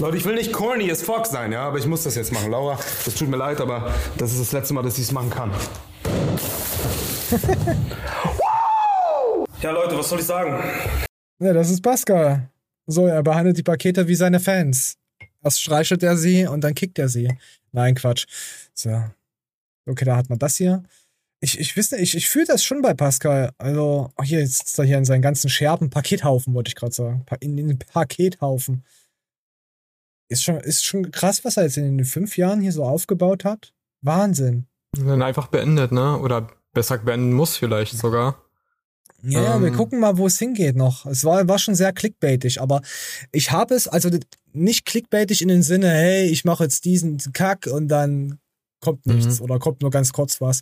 [0.00, 2.50] Leute, ich will nicht corny as fuck sein, ja, aber ich muss das jetzt machen.
[2.50, 5.30] Laura, das tut mir leid, aber das ist das letzte Mal, dass ich es machen
[5.30, 5.52] kann.
[9.62, 10.60] ja, Leute, was soll ich sagen?
[11.38, 12.50] Ja, das ist Pascal.
[12.88, 14.96] So, er behandelt die Pakete wie seine Fans.
[15.44, 17.30] Erst streichelt er sie und dann kickt er sie.
[17.70, 18.26] Nein, Quatsch.
[18.74, 19.04] So.
[19.86, 20.82] Okay, da hat man das hier.
[21.40, 23.52] Ich, ich nicht, ich, ich fühle das schon bei Pascal.
[23.58, 25.90] Also, ach hier, jetzt sitzt er hier in seinen ganzen Scherben.
[25.90, 27.24] Pakethaufen, wollte ich gerade sagen.
[27.40, 28.84] In den Pakethaufen.
[30.28, 33.44] Ist schon, ist schon krass, was er jetzt in den fünf Jahren hier so aufgebaut
[33.44, 33.72] hat.
[34.00, 34.66] Wahnsinn.
[34.92, 36.18] Dann einfach beendet, ne?
[36.18, 38.42] Oder besser beenden muss vielleicht sogar.
[39.22, 39.76] Ja, ja, wir Ähm.
[39.76, 41.06] gucken mal, wo es hingeht noch.
[41.06, 42.82] Es war, war schon sehr clickbaitig, aber
[43.32, 44.10] ich habe es, also
[44.52, 48.38] nicht clickbaitig in den Sinne, hey, ich mache jetzt diesen Kack und dann
[48.80, 49.44] kommt nichts Mhm.
[49.44, 50.60] oder kommt nur ganz kurz was.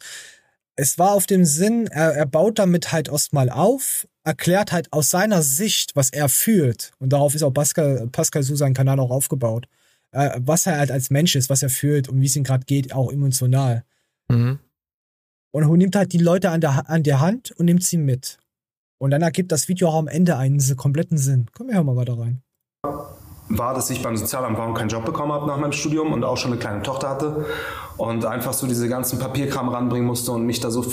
[0.77, 5.11] Es war auf dem Sinn, er, er baut damit halt erstmal auf, erklärt halt aus
[5.11, 6.93] seiner Sicht, was er fühlt.
[6.99, 9.67] Und darauf ist auch Pascal, Pascal Su sein Kanal auch aufgebaut.
[10.11, 12.65] Äh, was er halt als Mensch ist, was er fühlt und wie es ihm gerade
[12.65, 13.85] geht, auch emotional.
[14.29, 14.59] Mhm.
[15.53, 18.39] Und nimmt halt die Leute an der, an der Hand und nimmt sie mit.
[18.99, 21.47] Und dann ergibt das Video auch am Ende einen kompletten Sinn.
[21.53, 22.43] Komm, wir hören mal weiter rein.
[23.49, 26.25] War, dass ich beim Sozialamt war und keinen Job bekommen habe nach meinem Studium und
[26.25, 27.47] auch schon eine kleine Tochter hatte
[27.97, 30.85] und einfach so diese ganzen Papierkram ranbringen musste und mich da so,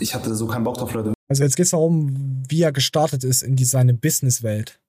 [0.00, 1.12] ich hatte so keinen Bock drauf, Leute.
[1.28, 4.81] Also jetzt geht es darum, wie er gestartet ist in die, seine Businesswelt.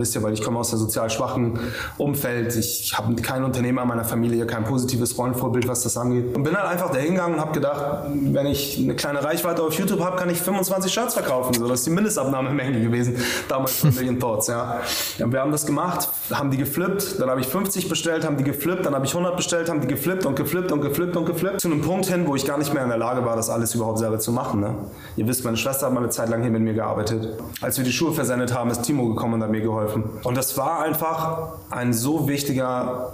[0.00, 1.58] Wisst ihr, weil ich komme aus der sozial schwachen
[1.96, 2.54] Umfeld.
[2.54, 6.36] Ich habe keinen Unternehmer in meiner Familie, kein positives Rollenvorbild, was das angeht.
[6.36, 9.74] Und bin halt einfach da hingegangen und habe gedacht, wenn ich eine kleine Reichweite auf
[9.74, 11.54] YouTube habe, kann ich 25 Shirts verkaufen.
[11.54, 13.16] So, das ist die Mindestabnahmemenge gewesen,
[13.48, 14.46] damals von Million Thoughts.
[14.46, 14.82] Ja.
[15.18, 15.32] ja.
[15.32, 18.86] Wir haben das gemacht, haben die geflippt, dann habe ich 50 bestellt, haben die geflippt,
[18.86, 21.60] dann habe ich 100 bestellt, haben die geflippt und geflippt und geflippt und geflippt.
[21.60, 23.74] Zu einem Punkt hin, wo ich gar nicht mehr in der Lage war, das alles
[23.74, 24.60] überhaupt selber zu machen.
[24.60, 24.76] Ne?
[25.16, 27.36] Ihr wisst, meine Schwester hat mal eine Zeit lang hier mit mir gearbeitet.
[27.60, 29.87] Als wir die Schuhe versendet haben, ist Timo gekommen und hat mir geholfen.
[29.94, 33.12] Und das war einfach ein so wichtiger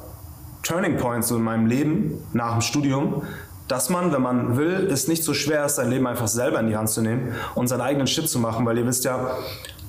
[0.62, 3.22] Turning Point so in meinem Leben nach dem Studium,
[3.68, 6.68] dass man, wenn man will, es nicht so schwer ist, sein Leben einfach selber in
[6.68, 9.36] die Hand zu nehmen und seinen eigenen Shit zu machen, weil ihr wisst ja,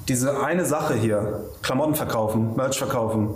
[0.08, 3.36] diese eine Sache hier, Klamotten verkaufen, Merch verkaufen,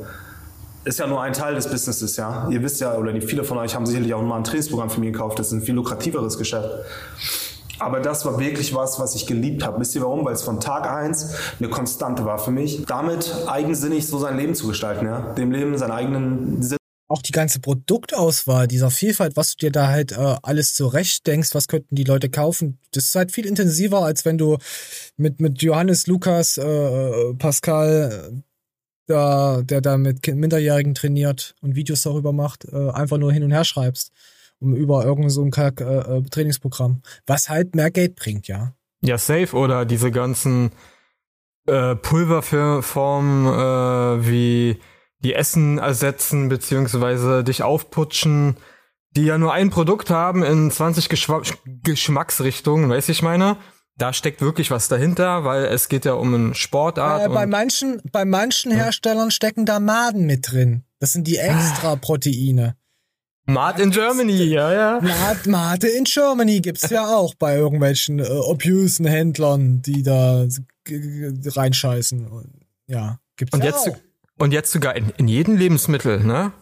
[0.85, 2.47] ist ja nur ein Teil des Businesses, ja.
[2.49, 5.12] Ihr wisst ja, oder viele von euch haben sicherlich auch mal ein Trainingsprogramm für mich
[5.12, 6.69] gekauft, das ist ein viel lukrativeres Geschäft.
[7.79, 9.79] Aber das war wirklich was, was ich geliebt habe.
[9.79, 10.25] Wisst ihr warum?
[10.25, 14.55] Weil es von Tag eins eine Konstante war für mich, damit eigensinnig so sein Leben
[14.55, 15.33] zu gestalten, ja.
[15.33, 19.87] Dem Leben seinen eigenen Sinn Auch die ganze Produktauswahl, dieser Vielfalt, was du dir da
[19.87, 24.03] halt äh, alles zurecht denkst, was könnten die Leute kaufen, das ist halt viel intensiver,
[24.03, 24.57] als wenn du
[25.17, 28.41] mit, mit Johannes, Lukas, äh, Pascal, äh,
[29.07, 33.51] da, der da mit Minderjährigen trainiert und Videos darüber macht, äh, einfach nur hin und
[33.51, 34.11] her schreibst.
[34.59, 37.01] Um über irgend so ein Kack, äh, äh, Trainingsprogramm.
[37.25, 38.73] Was halt mehr Geld bringt, ja.
[39.01, 39.55] Ja, safe.
[39.55, 40.71] Oder diese ganzen
[41.65, 44.79] äh, Pulverformen äh, wie
[45.19, 48.57] die Essen ersetzen beziehungsweise dich aufputschen,
[49.11, 53.57] die ja nur ein Produkt haben in 20 Geschwa Geschmacksrichtungen, weißt du, ich meine?
[53.97, 57.25] Da steckt wirklich was dahinter, weil es geht ja um eine Sportart.
[57.25, 60.85] Äh, bei manchen, bei manchen Herstellern stecken da Maden mit drin.
[60.99, 62.75] Das sind die extra Proteine.
[63.49, 65.01] Mad in Germany, ja, ja.
[65.01, 70.45] Mad, Mate in Germany gibt's ja auch bei irgendwelchen äh, obusen Händlern, die da
[70.88, 72.27] reinscheißen.
[72.27, 72.51] Und,
[72.88, 73.97] ja, gibt's Und ja jetzt, auch.
[74.38, 76.53] und jetzt sogar in, in jedem Lebensmittel, ne?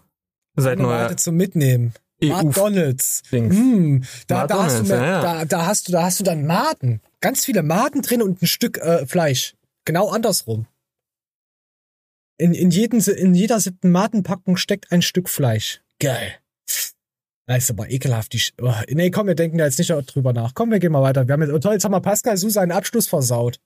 [0.55, 1.93] Seit neuer Mate zum Mitnehmen.
[2.23, 3.21] EU McDonalds.
[3.31, 5.21] Mm, da, da, hast du mehr, ja, ja.
[5.21, 7.01] Da, da hast du, da hast du dann Maden.
[7.21, 9.55] Ganz viele Maden drin und ein Stück äh, Fleisch.
[9.85, 10.65] Genau andersrum.
[12.37, 15.81] In, in, jeden, in jeder siebten Madenpackung steckt ein Stück Fleisch.
[15.99, 16.39] Geil.
[17.47, 18.33] Das ist aber ekelhaft.
[18.33, 20.53] Die, Sch- oh, nee, komm, wir denken da jetzt nicht drüber nach.
[20.53, 21.27] Komm, wir gehen mal weiter.
[21.27, 23.59] Wir haben jetzt, oh, toll, jetzt haben wir Pascal Su seinen Abschluss versaut.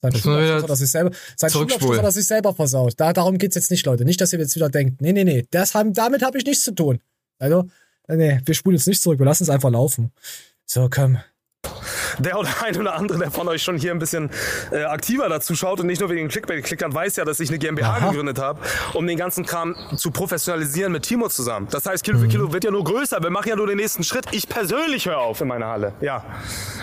[0.00, 1.80] Sein Schulabschluss hat er sich selber, sein zurückspulen.
[1.80, 2.94] Schulabschluss hat er sich selber versaut.
[2.96, 4.04] Da, darum geht's jetzt nicht, Leute.
[4.04, 5.02] Nicht, dass ihr jetzt wieder denkt.
[5.02, 5.44] Nee, nee, nee.
[5.50, 7.00] Das haben, damit habe ich nichts zu tun.
[7.38, 7.68] Also,
[8.08, 9.18] nee, wir spulen jetzt nicht zurück.
[9.18, 10.12] Wir lassen es einfach laufen.
[10.64, 11.18] So, komm.
[12.18, 14.30] Der oder ein oder andere, der von euch schon hier ein bisschen
[14.70, 17.40] äh, aktiver dazu schaut und nicht nur wegen dem Clickbait geklickt hat, weiß ja, dass
[17.40, 18.08] ich eine GmbH Aha.
[18.10, 18.60] gegründet habe,
[18.94, 21.68] um den ganzen Kram zu professionalisieren mit Timo zusammen.
[21.70, 23.22] Das heißt, Kilo für Kilo wird ja nur größer.
[23.22, 24.26] Wir machen ja nur den nächsten Schritt.
[24.32, 25.92] Ich persönlich höre auf in meiner Halle.
[26.00, 26.24] Ja.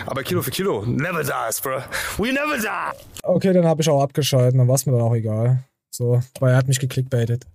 [0.06, 1.78] Aber Kilo für Kilo, never dies, bro.
[2.18, 2.98] We never die.
[3.22, 4.58] Okay, dann habe ich auch abgeschalten.
[4.58, 5.64] Dann war es mir dann auch egal.
[5.90, 7.46] So, weil er hat mich geklickbaitet.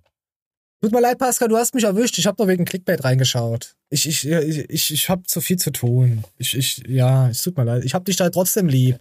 [0.82, 2.18] Tut mir leid, Pascal, du hast mich erwischt.
[2.18, 3.76] Ich habe nur wegen Clickbait reingeschaut.
[3.88, 6.24] Ich, ich, ich, ich, ich habe zu viel zu tun.
[6.38, 7.84] Ich, ich, ja, es tut mir leid.
[7.84, 8.98] Ich habe dich da trotzdem lieb.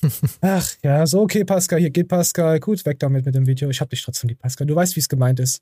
[0.40, 1.80] Ach, ja, so okay, Pascal.
[1.80, 2.60] Hier geht Pascal.
[2.60, 3.68] Gut, weg damit mit dem Video.
[3.68, 4.66] Ich hab dich trotzdem lieb, Pascal.
[4.66, 5.60] Du weißt, wie es gemeint ist.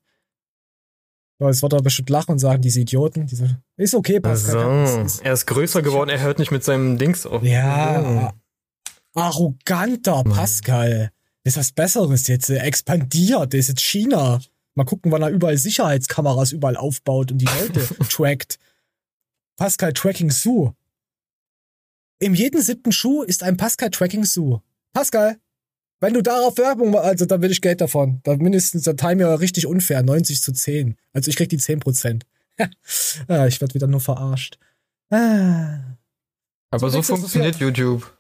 [1.40, 3.26] Aber es wird er bestimmt lachen und sagen, diese Idioten.
[3.26, 4.86] Diese, ist okay, Pascal.
[4.86, 5.00] So.
[5.00, 7.42] Ist, ist, Er ist größer geworden, er hört nicht mit seinem Dings auf.
[7.42, 8.32] ja,
[9.14, 11.10] arroganter Pascal.
[11.42, 12.50] Das ist was Besseres jetzt.
[12.50, 13.52] Er expandiert.
[13.52, 14.40] Der ist jetzt China.
[14.74, 18.58] Mal gucken, wann er überall Sicherheitskameras überall aufbaut und die Leute trackt.
[19.56, 20.74] Pascal Tracking Sue.
[22.18, 24.62] Im jeden siebten Schuh ist ein Pascal Tracking Sue.
[24.92, 25.38] Pascal,
[26.00, 28.20] wenn du darauf Werbung machst, also dann will ich Geld davon.
[28.24, 30.96] Da mindestens der Timer richtig unfair, 90 zu 10.
[31.12, 32.26] Also ich krieg die 10 Prozent.
[33.28, 34.58] ah, ich werd wieder nur verarscht.
[35.10, 35.96] Ah.
[36.70, 38.18] Aber so nächstes funktioniert YouTube.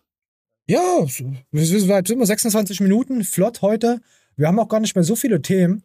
[0.66, 1.04] Ja,
[1.50, 4.00] wir sind wir 26 Minuten, flott heute.
[4.36, 5.82] Wir haben auch gar nicht mehr so viele Themen.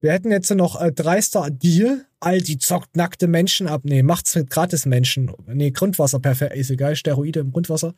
[0.00, 2.06] Wir hätten jetzt noch äh, dreister Deal.
[2.20, 3.82] Aldi zockt nackte Menschen ab.
[3.84, 5.32] Nee, macht's mit gratis Menschen.
[5.46, 6.54] Nee, Grundwasser, perfekt.
[6.54, 7.94] Ist egal, Steroide im Grundwasser.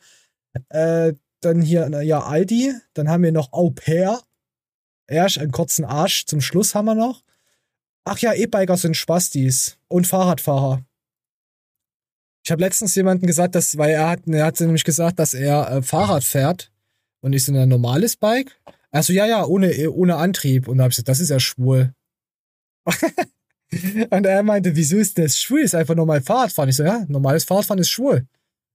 [0.69, 2.73] Äh, dann hier, na, ja, Aldi.
[2.93, 4.21] Dann haben wir noch Au pair.
[5.07, 7.23] Erst einen kurzen Arsch zum Schluss haben wir noch.
[8.05, 9.77] Ach ja, E-Biker sind Spastis.
[9.87, 10.83] Und Fahrradfahrer.
[12.43, 15.71] Ich habe letztens jemanden gesagt, dass, weil er hat, er hat nämlich gesagt, dass er
[15.71, 16.71] äh, Fahrrad fährt
[17.21, 18.59] und ist in ein normales Bike.
[18.93, 20.67] Also ja, ja, ohne, ohne Antrieb.
[20.67, 21.93] Und da habe ich gesagt, das ist ja schwul.
[24.11, 25.61] und er meinte, wieso ist das schwul?
[25.61, 26.69] Ist einfach normal Fahrradfahren.
[26.69, 28.27] Ich so, ja, normales Fahrradfahren ist schwul.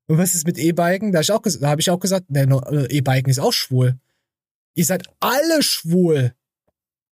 [0.08, 1.12] Und was ist mit E-Biken?
[1.12, 2.42] Da, da habe ich auch gesagt, ne,
[2.90, 3.96] E-Biken ist auch schwul.
[4.74, 6.32] Ihr seid alle schwul.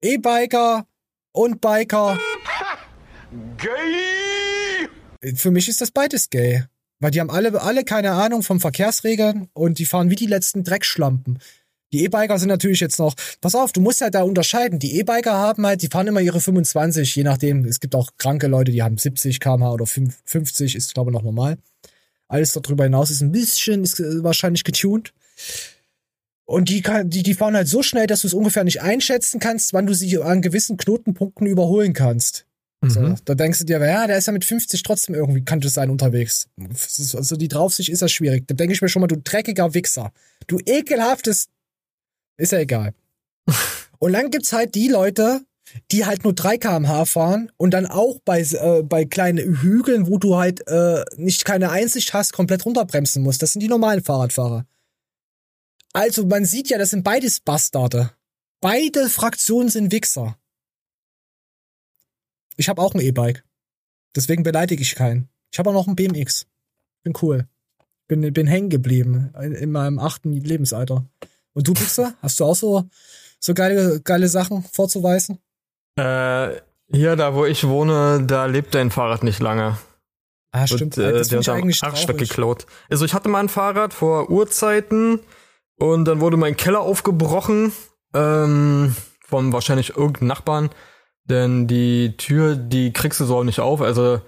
[0.01, 0.87] E-Biker
[1.33, 2.21] und Biker.
[5.35, 6.65] Für mich ist das beides gay.
[7.01, 10.63] Weil die haben alle, alle keine Ahnung vom Verkehrsregeln und die fahren wie die letzten
[10.63, 11.41] Dreckschlampen.
[11.93, 14.79] Die E-Biker sind natürlich jetzt noch, pass auf, du musst ja da unterscheiden.
[14.79, 17.65] Die E-Biker haben halt, die fahren immer ihre 25, je nachdem.
[17.65, 21.15] Es gibt auch kranke Leute, die haben 70 km/h oder 5 50 ist, glaube ich,
[21.15, 21.59] noch normal.
[22.29, 25.13] Alles darüber hinaus ist ein bisschen, ist äh, wahrscheinlich getuned.
[26.45, 29.39] Und die, kann, die, die fahren halt so schnell, dass du es ungefähr nicht einschätzen
[29.41, 32.47] kannst, wann du sie an gewissen Knotenpunkten überholen kannst.
[32.85, 33.15] So, Mhm.
[33.27, 35.89] da denkst du dir, ja, der ist ja mit 50 trotzdem irgendwie, kann das sein,
[35.89, 36.49] unterwegs.
[37.15, 38.49] Also die Draufsicht ist ja schwierig.
[38.49, 40.13] Da denke ich mir schon mal, du dreckiger Wichser.
[40.49, 41.47] Du ekelhaftes.
[42.37, 42.95] Ist ja egal.
[43.99, 45.45] Und dann gibt's halt die Leute,
[45.91, 50.19] die halt nur 3 km/h fahren und dann auch bei, äh, bei kleinen Hügeln, wo
[50.19, 53.43] du halt äh, nicht keine Einsicht hast, komplett runterbremsen musst.
[53.43, 54.67] Das sind die normalen Fahrradfahrer.
[55.93, 58.13] Also man sieht ja, das sind beides Bastarde.
[58.61, 60.39] Beide Fraktionen sind Wichser.
[62.57, 63.45] Ich habe auch ein E-Bike.
[64.15, 65.29] Deswegen beleidige ich keinen.
[65.51, 66.47] Ich habe auch noch ein BMX.
[67.03, 67.49] Bin cool.
[68.09, 71.07] Bin, bin hängen geblieben in, in meinem achten Lebensalter.
[71.55, 72.15] Und du, Pixel?
[72.23, 72.85] Hast du auch so,
[73.39, 75.39] so geile, geile Sachen vorzuweisen?
[75.97, 76.61] Äh,
[76.91, 79.79] hier, da wo ich wohne, da lebt dein Fahrrad nicht lange.
[80.53, 80.99] Ah, stimmt.
[80.99, 82.29] Und, äh, das finde ich eigentlich Arschstock traurig.
[82.29, 82.67] geklaut.
[82.91, 85.21] Also ich hatte mal ein Fahrrad vor Urzeiten
[85.79, 87.73] und dann wurde mein Keller aufgebrochen
[88.15, 88.95] ähm,
[89.27, 90.71] von wahrscheinlich irgendeinem Nachbarn,
[91.25, 93.81] denn die Tür, die kriegst du so auch nicht auf.
[93.81, 94.21] Also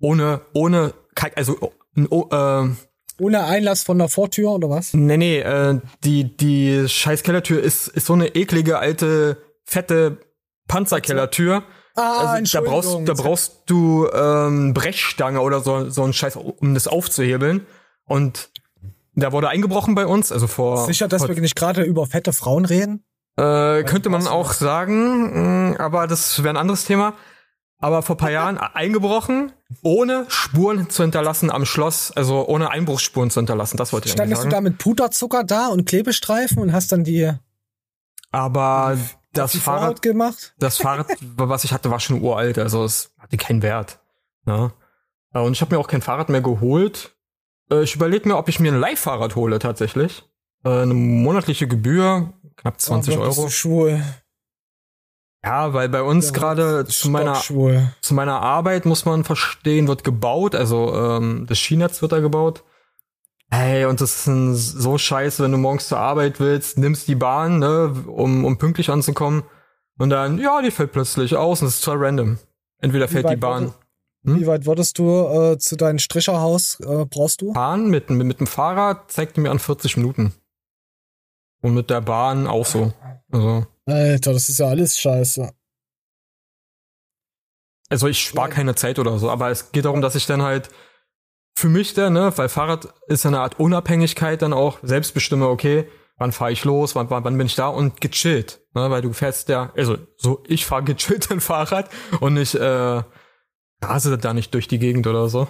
[0.00, 0.94] ohne, ohne,
[1.34, 1.72] also
[2.10, 2.68] oh, äh,
[3.20, 4.92] Ohne Einlass von der Vortür oder was?
[4.94, 10.18] nee, nee, äh, die die scheiß Kellertür ist ist so eine eklige alte fette
[10.68, 11.62] Panzerkellertür.
[11.96, 16.74] Ah, Also, da brauchst, da brauchst du ähm, Brechstange oder so, so ein Scheiß, um
[16.74, 17.66] das aufzuhebeln.
[18.04, 18.50] Und
[19.14, 20.84] da wurde eingebrochen bei uns, also vor.
[20.86, 23.04] Sicher, dass vor, wir nicht gerade über fette Frauen reden?
[23.36, 27.14] äh, könnte man auch sagen, mh, aber das wäre ein anderes Thema.
[27.78, 33.40] Aber vor paar Jahren eingebrochen, ohne Spuren zu hinterlassen am Schloss, also ohne Einbruchsspuren zu
[33.40, 33.76] hinterlassen.
[33.76, 34.64] Das wollte ich eigentlich Standest du sagen.
[34.64, 37.32] da mit Puderzucker da und Klebestreifen und hast dann die,
[38.30, 38.98] aber
[39.32, 40.54] das die Fahrrad, gemacht?
[40.58, 41.06] das Fahrrad,
[41.36, 44.00] was ich hatte, war schon uralt, also es hatte keinen Wert.
[44.44, 44.72] Ne?
[45.32, 47.16] Und ich habe mir auch kein Fahrrad mehr geholt.
[47.70, 50.22] Äh, Ich überlege mir, ob ich mir ein Leihfahrrad hole tatsächlich.
[50.64, 53.46] Äh, Eine monatliche Gebühr, knapp 20 Oh Gott, bist Euro.
[53.48, 54.02] du schwul.
[55.44, 57.34] Ja, weil bei uns gerade zu meiner
[58.00, 62.64] zu meiner Arbeit muss man verstehen, wird gebaut, also ähm, das Schienennetz wird da gebaut.
[63.50, 67.58] Hey, und das ist so scheiße, wenn du morgens zur Arbeit willst, nimmst die Bahn,
[67.58, 69.42] ne, um, um pünktlich anzukommen.
[69.98, 72.38] Und dann, ja, die fällt plötzlich aus und es ist total random.
[72.80, 73.64] Entweder fällt die Bahn.
[73.66, 73.74] wurde-
[74.26, 74.40] Hm?
[74.40, 77.52] Wie weit würdest du äh, zu deinem Stricherhaus äh, brauchst du?
[77.52, 80.32] Fahren mit, mit, mit dem Fahrrad zeigt mir an 40 Minuten.
[81.60, 82.92] Und mit der Bahn auch so.
[83.30, 85.52] Also, Alter, das ist ja alles scheiße.
[87.90, 90.68] also ich spare keine Zeit oder so, aber es geht darum, dass ich dann halt
[91.56, 95.48] für mich dann, ne, weil Fahrrad ist ja eine Art Unabhängigkeit dann auch, selbst bestimme,
[95.48, 99.02] okay, wann fahre ich los, wann, wann, wann bin ich da und gechillt, ne, weil
[99.02, 101.88] du fährst ja, also so, ich fahre gechillt ein Fahrrad
[102.20, 103.02] und nicht, äh,
[103.82, 105.46] rase da nicht durch die Gegend oder so.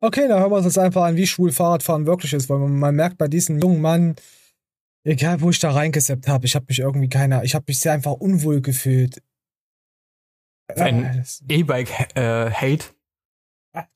[0.00, 2.78] Okay, dann hören wir uns jetzt einfach an, wie schwul Fahrradfahren wirklich ist, weil man,
[2.78, 4.16] man merkt bei diesem jungen Mann,
[5.06, 7.92] egal wo ich da reingeseppt habe, ich habe mich irgendwie keiner, ich habe mich sehr
[7.92, 9.22] einfach unwohl gefühlt.
[10.74, 12.84] Ein Äh, das- E-Bike-Hate.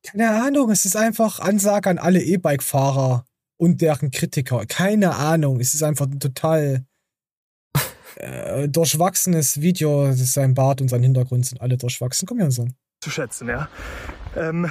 [0.06, 3.24] Keine Ahnung, es ist einfach Ansage an alle E-Bike-Fahrer
[3.58, 4.64] und deren Kritiker.
[4.66, 6.84] Keine Ahnung, es ist einfach ein total
[8.16, 10.12] äh, durchwachsenes Video.
[10.12, 12.26] Sein Bart und sein Hintergrund sind alle durchwachsen.
[12.28, 12.74] Komm, Jansson.
[13.02, 13.68] zu schätzen, ja.
[14.36, 14.70] Ähm,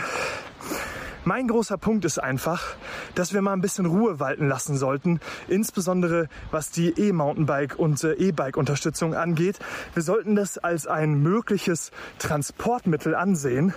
[1.26, 2.76] mein großer Punkt ist einfach,
[3.16, 8.14] dass wir mal ein bisschen Ruhe walten lassen sollten, insbesondere was die E-Mountainbike und äh,
[8.14, 9.60] E-Bike-Unterstützung angeht.
[9.94, 13.74] Wir sollten das als ein mögliches Transportmittel ansehen.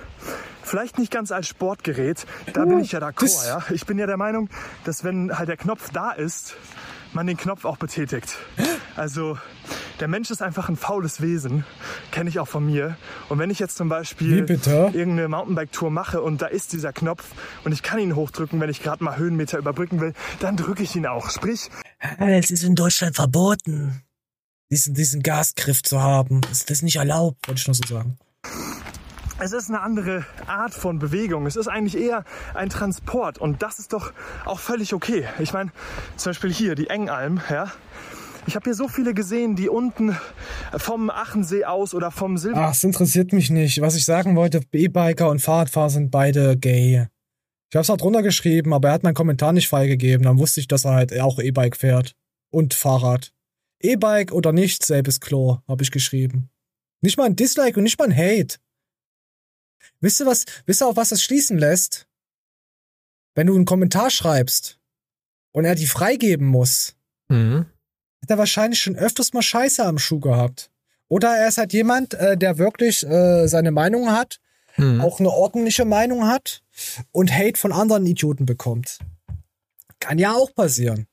[0.62, 3.64] Vielleicht nicht ganz als Sportgerät, da bin ich ja d'accord, ja.
[3.70, 4.48] Ich bin ja der Meinung,
[4.84, 6.56] dass wenn halt der Knopf da ist,
[7.14, 8.36] man den Knopf auch betätigt.
[8.96, 9.38] Also
[10.00, 11.64] der Mensch ist einfach ein faules Wesen,
[12.10, 12.96] kenne ich auch von mir.
[13.28, 14.38] Und wenn ich jetzt zum Beispiel
[14.92, 17.24] irgendeine Mountainbike-Tour mache und da ist dieser Knopf
[17.64, 20.96] und ich kann ihn hochdrücken, wenn ich gerade mal Höhenmeter überbrücken will, dann drücke ich
[20.96, 21.30] ihn auch.
[21.30, 21.70] Sprich,
[22.18, 24.02] Es ist in Deutschland verboten,
[24.70, 26.40] diesen, diesen Gasgriff zu haben.
[26.42, 28.18] Das ist nicht erlaubt, wollte ich nur so sagen.
[29.42, 31.46] Es ist eine andere Art von Bewegung.
[31.46, 32.24] Es ist eigentlich eher
[32.54, 34.12] ein Transport und das ist doch
[34.44, 35.24] auch völlig okay.
[35.40, 35.72] Ich meine,
[36.16, 37.72] zum Beispiel hier die Engalm, ja.
[38.46, 40.16] Ich habe hier so viele gesehen, die unten
[40.76, 43.80] vom Achensee aus oder vom Silber Ach, es interessiert mich nicht.
[43.80, 47.06] Was ich sagen wollte, E-Biker und Fahrradfahrer sind beide gay.
[47.70, 50.24] Ich hab's auch drunter geschrieben, aber er hat meinen Kommentar nicht freigegeben.
[50.24, 52.14] Dann wusste ich, dass er halt auch E-Bike fährt.
[52.50, 53.32] Und Fahrrad.
[53.80, 56.50] E-Bike oder nicht, selbes Klo, habe ich geschrieben.
[57.00, 58.58] Nicht mal ein Dislike und nicht mal ein Hate.
[60.02, 62.06] Wisst ihr was, wisst ihr auf was das schließen lässt?
[63.34, 64.78] Wenn du einen Kommentar schreibst
[65.52, 66.94] und er die freigeben muss,
[67.28, 67.64] Mhm.
[68.20, 70.70] hat er wahrscheinlich schon öfters mal Scheiße am Schuh gehabt.
[71.08, 74.38] Oder er ist halt jemand, äh, der wirklich äh, seine Meinung hat,
[74.76, 75.00] Mhm.
[75.00, 76.62] auch eine ordentliche Meinung hat
[77.12, 78.98] und Hate von anderen Idioten bekommt.
[80.00, 81.06] Kann ja auch passieren.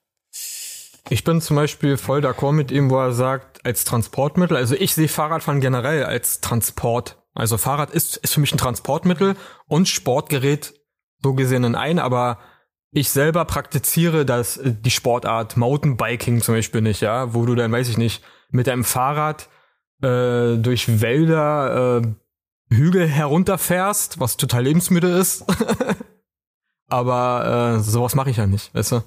[1.10, 4.94] Ich bin zum Beispiel voll d'accord mit ihm, wo er sagt, als Transportmittel, also ich
[4.94, 7.19] sehe Fahrradfahren generell als Transport.
[7.34, 9.36] Also Fahrrad ist, ist für mich ein Transportmittel
[9.68, 10.74] und Sportgerät
[11.22, 12.40] so gesehen in ein, aber
[12.92, 17.72] ich selber praktiziere das, äh, die Sportart Mountainbiking zum Beispiel nicht, ja, wo du dann,
[17.72, 19.50] weiß ich nicht, mit deinem Fahrrad
[20.02, 25.46] äh, durch Wälder, äh, Hügel herunterfährst, was total Lebensmittel ist.
[26.88, 29.04] aber äh, sowas mache ich ja nicht, weißt du?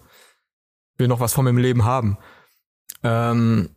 [1.03, 2.17] will noch was von meinem Leben haben.
[3.03, 3.71] Ähm,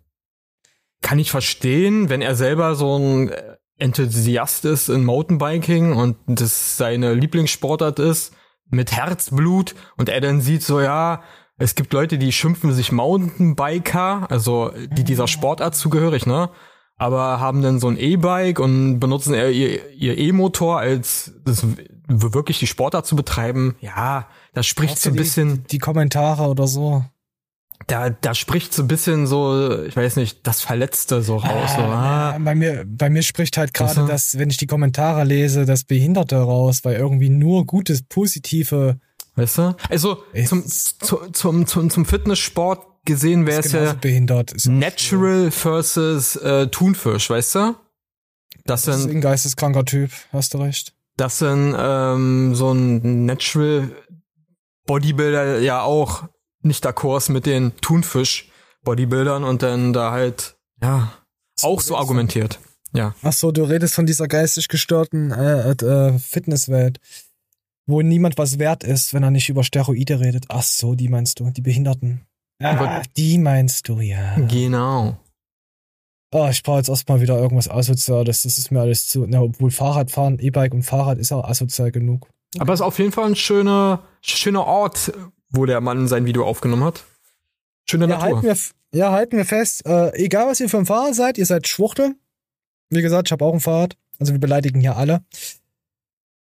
[1.02, 3.32] kann ich verstehen, wenn er selber so ein
[3.78, 8.34] Enthusiast ist in Mountainbiking und das seine Lieblingssportart ist,
[8.70, 11.22] mit Herzblut und er dann sieht so, ja,
[11.58, 16.50] es gibt Leute, die schimpfen sich Mountainbiker, also die dieser Sportart zugehörig, ne?
[16.98, 21.66] Aber haben dann so ein E-Bike und benutzen ihr, ihr E-Motor als das
[22.08, 23.76] wirklich die Sportart zu betreiben.
[23.82, 27.04] Ja, das spricht so ein die, bisschen Die Kommentare oder so.
[27.88, 31.72] Da, da spricht so ein bisschen so, ich weiß nicht, das Verletzte so raus.
[31.76, 34.08] So, ah, bei, mir, bei mir spricht halt gerade Weißt du?
[34.08, 38.98] das, wenn ich die Kommentare lese, das Behinderte raus, weil irgendwie nur gutes, positive
[39.36, 39.76] weißt du?
[39.90, 44.52] Also zum, zu, zum, zum, zum Fitnesssport gesehen wäre es ja behindert.
[44.54, 47.76] Ist Natural versus äh, Thunfisch, weißt du?
[48.64, 50.94] Das Das ist sind, ein geisteskranker Typ, hast du recht.
[51.18, 53.90] das sind ähm, so ein Natural
[54.88, 56.24] Bodybuilder ja auch
[56.66, 58.50] nicht d'accord mit den Thunfisch
[58.84, 61.12] Bodybuildern und dann da halt ja
[61.62, 62.60] auch so argumentiert.
[62.94, 63.14] Ja.
[63.24, 67.00] Ach so, du redest von dieser geistig gestörten äh, äh, Fitnesswelt,
[67.88, 70.46] wo niemand was wert ist, wenn er nicht über Steroide redet.
[70.48, 72.22] Ach so, die meinst du, die Behinderten.
[72.62, 74.36] Ah, die meinst du, ja.
[74.48, 75.18] Genau.
[76.32, 78.44] Oh, ich brauche jetzt erstmal wieder irgendwas Asoziales.
[78.44, 79.26] Das ist mir alles zu.
[79.28, 82.28] Na, obwohl Fahrradfahren, E-Bike und Fahrrad ist auch asozial genug.
[82.58, 85.12] Aber es ist auf jeden Fall ein schöner, schöner Ort,
[85.50, 87.04] wo der Mann sein Video aufgenommen hat.
[87.90, 88.42] Schöne Ja, Natur.
[88.42, 89.86] halten wir, ja, halten wir fest.
[89.86, 92.16] Äh, egal, was ihr für ein Fahrer seid, ihr seid Schwuchtel.
[92.90, 93.96] Wie gesagt, ich habe auch ein Fahrrad.
[94.20, 95.24] Also wir beleidigen hier alle.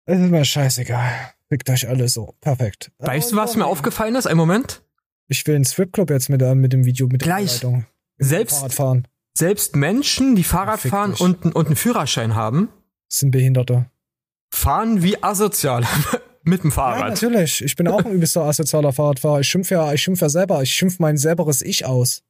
[0.07, 1.11] Es ist mir scheißegal.
[1.49, 2.35] Fickt euch alle so.
[2.41, 2.91] Perfekt.
[2.99, 4.27] Weißt du, was mir aufgefallen ist?
[4.27, 4.83] Ein Moment.
[5.29, 7.65] Ich will einen Stripclub jetzt mit, äh, mit dem Video mit der Gleich.
[7.65, 7.87] Anleitung.
[8.19, 11.21] Selbst, Fahrradfahren selbst Menschen, die Fahrrad Fick fahren dich.
[11.21, 12.69] und, und einen Führerschein haben,
[13.09, 13.87] sind Behinderte.
[14.51, 15.85] fahren wie asozial
[16.45, 17.11] mit dem Ja, Fahrrad.
[17.11, 17.63] natürlich.
[17.63, 19.41] Ich bin auch ein übelster asozialer Fahrradfahrer.
[19.41, 20.63] Ich schimpfe ja, ich schimpfe ja selber.
[20.63, 22.23] Ich schimpfe mein selberes Ich aus.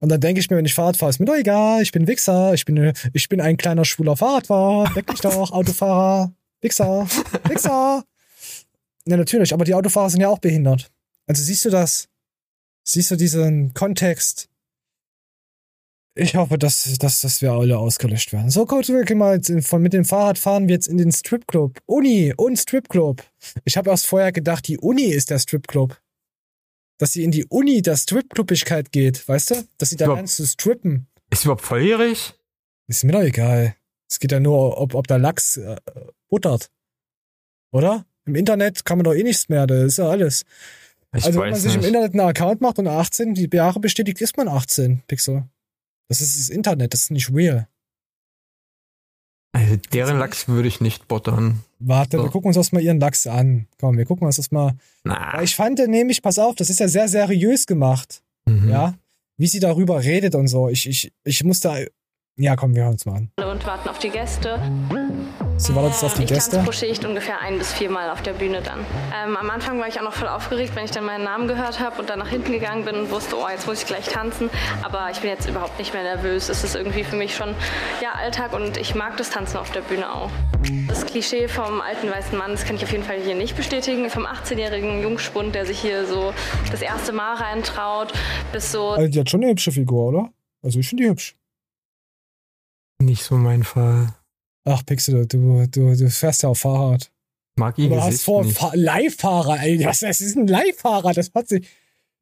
[0.00, 1.80] Und dann denke ich mir, wenn ich Fahrrad fahre, ist mir doch egal.
[1.82, 2.54] Ich bin Wichser.
[2.54, 4.90] Ich bin, ich bin ein kleiner schwuler Fahrradfahrer.
[4.94, 6.32] Leck mich doch, Autofahrer.
[6.60, 7.06] Wichser.
[7.48, 8.04] Wichser.
[9.06, 9.52] Ja, natürlich.
[9.54, 10.90] Aber die Autofahrer sind ja auch behindert.
[11.26, 12.08] Also siehst du das?
[12.84, 14.48] Siehst du diesen Kontext?
[16.14, 18.50] Ich hoffe, dass, dass, dass wir alle ausgelöscht werden.
[18.50, 21.10] So, Coach Wilke mal jetzt in- von, mit dem Fahrrad fahren wir jetzt in den
[21.10, 21.78] Stripclub.
[21.86, 23.22] Uni und Stripclub.
[23.64, 25.98] Ich habe erst vorher gedacht, die Uni ist der Stripclub.
[26.98, 29.54] Dass sie in die Uni der Stripclubigkeit geht, weißt du?
[29.78, 31.08] Dass sie da lernt zu strippen.
[31.30, 32.34] Ist überhaupt volljährig?
[32.88, 33.74] Ist mir doch egal.
[34.10, 35.76] Es geht ja nur, ob, ob der Lachs äh,
[36.28, 36.70] buttert.
[37.72, 38.04] Oder?
[38.26, 40.44] Im Internet kann man doch eh nichts mehr, das ist ja alles.
[41.16, 41.82] Ich also wenn man sich nicht.
[41.82, 45.44] im Internet einen Account macht und 18 die Jahre bestätigt, ist man 18 Pixel.
[46.12, 47.66] Das ist das Internet, das ist nicht real.
[49.54, 51.60] Also deren Lachs würde ich nicht buttern.
[51.78, 52.22] Warte, So.
[52.24, 53.66] wir gucken uns erstmal ihren Lachs an.
[53.80, 54.74] Komm, wir gucken uns das mal.
[55.04, 55.42] Na.
[55.42, 58.22] Ich fand nämlich, pass auf, das ist ja sehr seriös gemacht.
[58.46, 58.68] Mhm.
[58.70, 58.94] Ja.
[59.38, 60.68] Wie sie darüber redet und so.
[60.68, 61.76] Ich, ich, ich muss da.
[62.36, 63.30] Ja, komm, wir hören uns mal an.
[63.36, 64.58] und warten auf die Gäste.
[65.56, 66.64] Sie wartet jetzt auf die ich tanze Gäste.
[66.64, 68.80] pro Schicht ungefähr ein bis viermal auf der Bühne dann.
[69.14, 71.78] Ähm, am Anfang war ich auch noch voll aufgeregt, wenn ich dann meinen Namen gehört
[71.78, 74.50] habe und dann nach hinten gegangen bin und wusste, oh, jetzt muss ich gleich tanzen.
[74.82, 76.48] Aber ich bin jetzt überhaupt nicht mehr nervös.
[76.48, 77.54] Es ist irgendwie für mich schon
[78.00, 80.30] ja, Alltag und ich mag das Tanzen auf der Bühne auch.
[80.88, 84.10] Das Klischee vom alten weißen Mann, das kann ich auf jeden Fall hier nicht bestätigen.
[84.10, 86.34] Vom 18-jährigen Jungspund, der sich hier so
[86.70, 88.12] das erste Mal reintraut,
[88.52, 90.28] bis so Also, die hat schon eine hübsche Figur, oder?
[90.62, 91.36] Also, ich finde die hübsch.
[92.98, 94.14] Nicht so mein Fall.
[94.64, 97.10] Ach, Pixel, du, du, du fährst ja auf Fahrrad.
[97.56, 98.56] Mag ihr Du hast Gesicht vor nicht.
[98.58, 99.78] Fa Leihfahrer, ey.
[99.78, 101.12] Das, das ist ein Leihfahrer.
[101.12, 101.68] Das hat sich.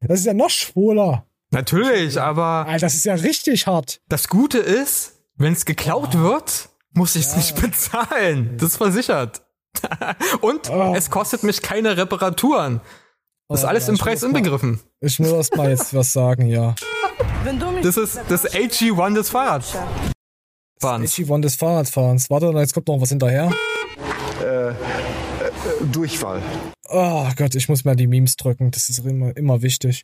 [0.01, 1.25] Das ist ja noch schwuler.
[1.51, 4.01] Natürlich, aber Alter, das ist ja richtig hart.
[4.07, 8.57] das Gute ist, wenn es geklaut wird, muss ich es nicht bezahlen.
[8.57, 9.41] Das ist versichert.
[10.41, 10.93] Und Oh.
[10.95, 12.81] es kostet mich keine Reparaturen.
[13.47, 14.79] Das ist alles ja, im Preis muss mal- inbegriffen.
[15.01, 16.73] Ich muss erst mal jetzt was sagen, ja.
[17.83, 19.75] Das ist das AG1 des Fahrrads.
[20.81, 21.13] Fahrens.
[21.15, 22.29] AG1 des Fahrradfahrens.
[22.29, 23.51] Warte, jetzt kommt noch was hinterher.
[25.91, 26.41] Durchfall.
[26.89, 28.71] Oh Gott, ich muss mal die Memes drücken.
[28.71, 30.03] Das ist immer, immer wichtig.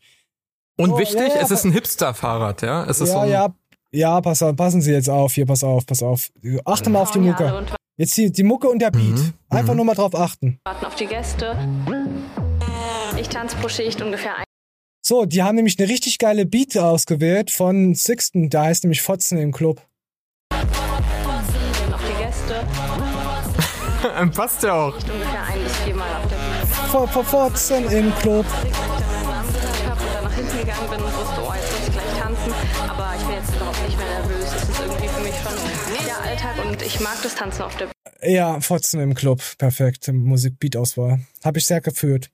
[0.77, 2.83] Und Oh, wichtig, ja, ja, es ist ein Hipster-Fahrrad, ja.
[2.85, 3.55] Es ist so Ja, ein, ja.
[3.91, 5.33] Ja, pass auf, passen Sie jetzt auf.
[5.33, 6.29] Hier, pass auf, pass auf.
[6.65, 7.65] Achte mal auf die Mucke.
[7.97, 9.03] Jetzt die, die Mucke und der Beat.
[9.15, 10.59] Mhm, Einfach nur mal drauf achten.
[10.65, 11.57] warten auf die Gäste.
[13.19, 14.43] Ich tanze pro Schicht ungefähr ein.
[15.01, 18.49] So, die haben nämlich eine richtig geile Beat ausgewählt von Sixten.
[18.49, 19.81] Der heißt nämlich Fotzen im Club.
[24.35, 24.93] Passt ja auch.
[24.93, 26.61] Ungefähr ein bis viermal auf der Bühne.
[26.63, 28.45] F- F- Fotzen im Club.
[28.63, 32.19] Ich habe und dann nach hinten gegangen bin und wusste, oh, jetzt muss ich gleich
[32.19, 32.53] tanzen.
[32.89, 34.51] Aber ich bin jetzt überhaupt nicht mehr nervös.
[34.51, 37.85] Das ist irgendwie für mich schon der Alltag und ich mag das Tanzen auf der
[37.85, 37.93] Bühne.
[38.33, 39.41] Ja, Fotzen im Club.
[39.57, 40.07] Perfekt.
[40.11, 41.19] Musik-Beat-Auswahl.
[41.43, 42.31] Habe ich sehr gefühlt.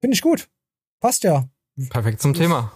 [0.00, 0.48] Finde ich gut.
[1.00, 1.48] Passt ja.
[1.90, 2.72] Perfekt zum Thema.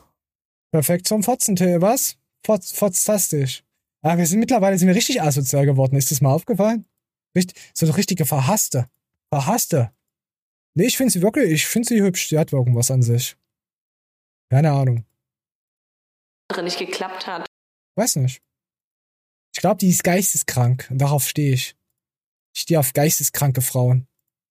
[0.72, 1.56] Perfekt zum Fotzen.
[1.80, 2.16] Was?
[2.44, 3.62] Fotz, fotztastisch.
[4.02, 5.96] Ah, wir sind mittlerweile sind wir richtig asozial geworden.
[5.96, 6.84] Ist das mal aufgefallen?
[7.34, 8.88] Richtig, so eine richtige Verhasste.
[9.32, 9.92] Verhasste.
[10.74, 12.28] Nee, ich finde sie wirklich, ich finde sie hübsch.
[12.28, 13.36] Die hat irgendwas an sich.
[14.50, 15.04] Keine Ahnung.
[16.62, 17.46] nicht geklappt hat.
[17.96, 18.40] Weiß nicht.
[19.54, 20.88] Ich glaube, die ist geisteskrank.
[20.90, 21.76] Und darauf stehe ich.
[22.54, 24.06] Ich stehe auf geisteskranke Frauen.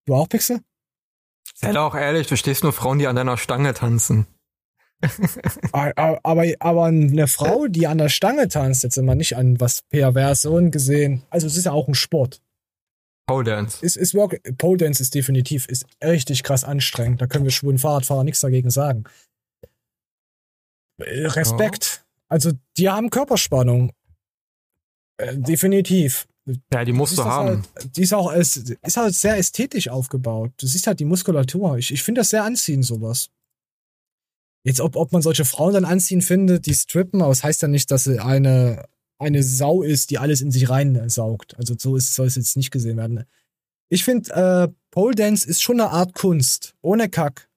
[0.05, 0.61] Du auch, Pixel?
[1.55, 4.27] Sei doch ehrlich, du stehst nur Frauen, die an deiner Stange tanzen.
[5.73, 9.59] A- a- aber, aber eine Frau, die an der Stange tanzt, jetzt immer nicht an
[9.59, 11.23] was Perversion gesehen.
[11.29, 12.41] Also es ist ja auch ein Sport.
[13.25, 13.83] Pole Dance.
[13.85, 17.21] Ist, ist wirklich, Pole Dance ist definitiv, ist richtig krass anstrengend.
[17.21, 19.05] Da können wir schwulen Fahrradfahrer nichts dagegen sagen.
[20.97, 22.05] Äh, Respekt.
[22.27, 23.91] Also die haben Körperspannung.
[25.17, 26.27] Äh, definitiv.
[26.73, 27.63] Ja, die musst ist du haben.
[27.75, 30.51] Halt, die ist auch es ist halt sehr ästhetisch aufgebaut.
[30.57, 31.77] Du siehst halt die Muskulatur.
[31.77, 33.29] Ich, ich finde das sehr anziehend, sowas.
[34.65, 37.67] Jetzt, ob, ob man solche Frauen dann anziehen findet, die strippen, aber das heißt ja
[37.67, 38.85] nicht, dass sie eine,
[39.23, 41.55] eine Sau ist, die alles in sich reinsaugt.
[41.57, 43.23] Also so ist, soll es jetzt nicht gesehen werden.
[43.89, 46.75] Ich finde, äh, Pole Dance ist schon eine Art Kunst.
[46.81, 47.47] Ohne Kack.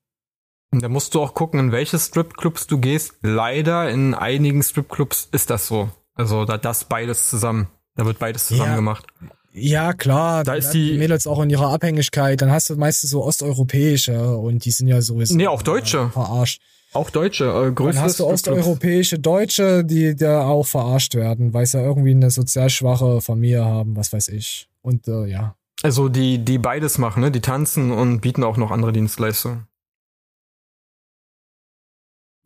[0.72, 3.14] Da musst du auch gucken, in welche Stripclubs du gehst.
[3.22, 5.90] Leider in einigen Stripclubs ist das so.
[6.14, 7.68] Also da das beides zusammen.
[7.94, 8.76] Da wird beides zusammen Ja.
[8.76, 9.06] gemacht.
[9.52, 10.44] Ja, klar.
[10.44, 12.42] Da ist werden die- Mädels auch in ihrer Abhängigkeit.
[12.42, 15.34] Dann hast du meistens so osteuropäische und die sind ja sowieso.
[15.34, 16.10] Nee, auch Deutsche.
[16.10, 16.60] Verarscht.
[16.96, 17.44] Auch Deutsche.
[17.44, 21.84] Äh, Dann größte hast du osteuropäische Deutsche, die da auch verarscht werden, weil sie ja
[21.84, 24.68] irgendwie eine sozial schwache Familie haben, was weiß ich.
[24.82, 25.56] Und äh, ja.
[25.82, 27.30] Also die, die beides machen, ne?
[27.30, 29.66] Die tanzen und bieten auch noch andere Dienstleistungen.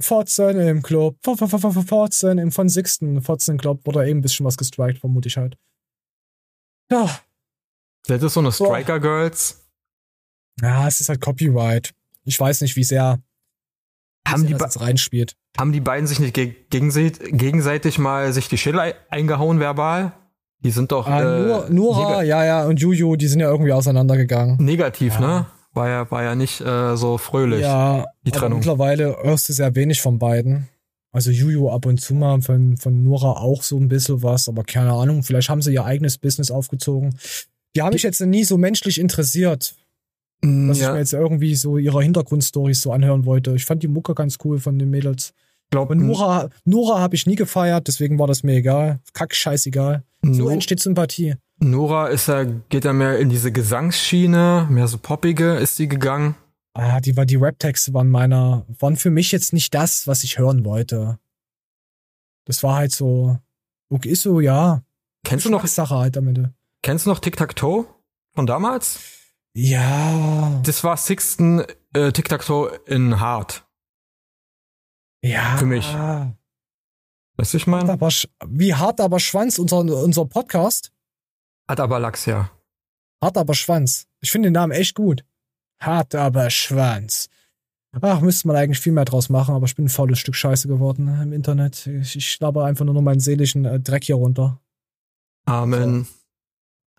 [0.01, 1.18] Fotzen im Club.
[1.26, 3.20] F- F- F- F- Fotzen im von Sixten.
[3.22, 5.57] Fotzen Club wurde eben ein bisschen was gestrikt, vermute ich halt.
[6.90, 7.20] Ja.
[8.07, 9.68] Das ist so eine Striker Girls.
[10.61, 11.92] Ja, es ist halt Copyright.
[12.24, 13.20] Ich weiß nicht, wie sehr,
[14.33, 15.35] Haben die, reinspielt.
[15.59, 20.12] haben die beiden sich nicht ge gegenseit- gegenseitig mal sich die Schädel ei- eingehauen verbal?
[20.62, 23.49] Die sind doch Ah, äh, Nur, Nora, neg ja, ja, und Juju, die sind ja
[23.51, 24.62] irgendwie auseinandergegangen.
[24.62, 25.47] negativ, ne?
[25.72, 27.61] War ja, war ja nicht äh, so fröhlich.
[27.62, 28.59] Ja, die Trennung.
[28.59, 30.68] mittlerweile hörst du sehr wenig von beiden.
[31.12, 34.62] Also Juju ab und zu mal, von, von Nora auch so ein bisschen was, aber
[34.64, 37.16] keine Ahnung, vielleicht haben sie ihr eigenes Business aufgezogen.
[37.74, 39.74] Die haben mich jetzt nie so menschlich interessiert,
[40.43, 40.93] Dass ich ja.
[40.93, 43.55] mir jetzt irgendwie so ihre Hintergrundstories so anhören wollte.
[43.55, 45.34] Ich fand die Mucke ganz cool von den Mädels.
[45.70, 49.01] Glaub, Und Nora, Nora habe ich nie gefeiert, deswegen war das mir egal.
[49.12, 50.03] Kack, scheißegal.
[50.22, 51.34] So No- entsteht Sympathie.
[51.62, 56.34] Nora ist ja, geht ja mehr in diese Gesangsschiene, mehr so poppige ist sie gegangen.
[56.72, 60.38] Ah, die war die Rap-Texte waren meiner, waren für mich jetzt nicht das, was ich
[60.38, 61.18] hören wollte.
[62.47, 63.38] Das war halt so,
[63.91, 64.82] okay, ist so, ja.
[65.24, 66.55] Kennst du noch, Sache halt am Ende.
[66.82, 67.86] kennst du noch Tic-Tac-Toe
[68.32, 69.20] von damals?
[69.55, 70.61] Ja.
[70.64, 73.66] Das war Sixten äh, Tic-Tac-Toe in Hard.
[75.22, 75.57] Ja.
[75.57, 75.86] Für mich.
[77.36, 77.98] Weißt du, ich meine?
[78.46, 80.92] Wie hart aber Schwanz, unser, unser Podcast.
[81.68, 82.51] Hat aber Lachs, ja.
[83.22, 84.07] Hart aber Schwanz.
[84.20, 85.24] Ich finde den Namen echt gut.
[85.80, 87.28] Hart aber Schwanz.
[88.01, 90.68] Ach, müsste man eigentlich viel mehr draus machen, aber ich bin ein faules Stück Scheiße
[90.68, 91.86] geworden im Internet.
[91.86, 94.61] Ich, ich schlappe einfach nur noch meinen seelischen äh, Dreck hier runter.
[95.46, 96.07] Amen.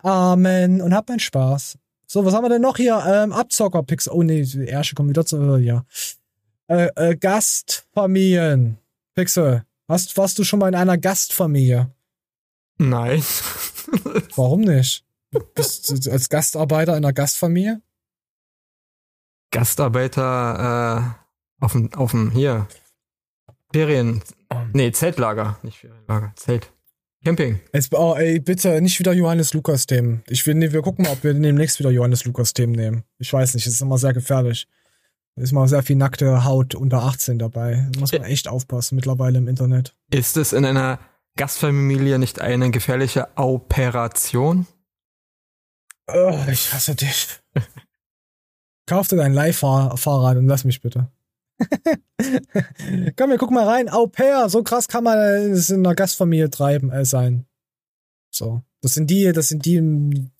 [0.02, 1.78] Amen und hab meinen Spaß.
[2.12, 3.02] So, was haben wir denn noch hier?
[3.06, 4.06] Ähm, Abzocker-Pix.
[4.06, 5.56] Oh nee, die Ersche kommt wieder zu.
[5.56, 5.86] Äh, ja.
[6.66, 8.76] Äh, äh, Gastfamilien.
[9.14, 9.64] Pixel.
[9.88, 11.90] Hast, warst du schon mal in einer Gastfamilie?
[12.76, 13.24] Nein.
[14.36, 15.06] Warum nicht?
[15.54, 17.80] Bist du als Gastarbeiter in einer Gastfamilie?
[19.50, 21.16] Gastarbeiter
[21.60, 22.68] äh, auf dem, auf dem, hier.
[23.72, 24.22] Ferien.
[24.74, 25.58] Nee, Zeltlager.
[25.62, 26.70] Nicht Ferienlager, Zelt.
[27.24, 27.60] Camping.
[27.72, 30.24] Jetzt, oh, ey, bitte nicht wieder Johannes Lukas Themen.
[30.28, 33.04] Ich will, nee, wir gucken mal, ob wir demnächst wieder Johannes Lukas Themen nehmen.
[33.18, 34.66] Ich weiß nicht, es ist immer sehr gefährlich.
[35.36, 37.88] Da ist mal sehr viel nackte Haut unter 18 dabei.
[37.92, 39.94] Da muss man echt aufpassen mittlerweile im Internet.
[40.10, 40.98] Ist es in einer
[41.36, 44.66] Gastfamilie nicht eine gefährliche Operation?
[46.08, 47.28] Oh, ich hasse dich.
[48.86, 51.08] Kauf dir dein Leihfahrrad und lass mich bitte.
[53.16, 53.88] Komm, wir gucken mal rein.
[53.88, 57.46] Au pair, so krass kann man es in einer Gastfamilie treiben, äh, sein.
[58.30, 58.62] So.
[58.80, 59.80] Das sind die, das sind die,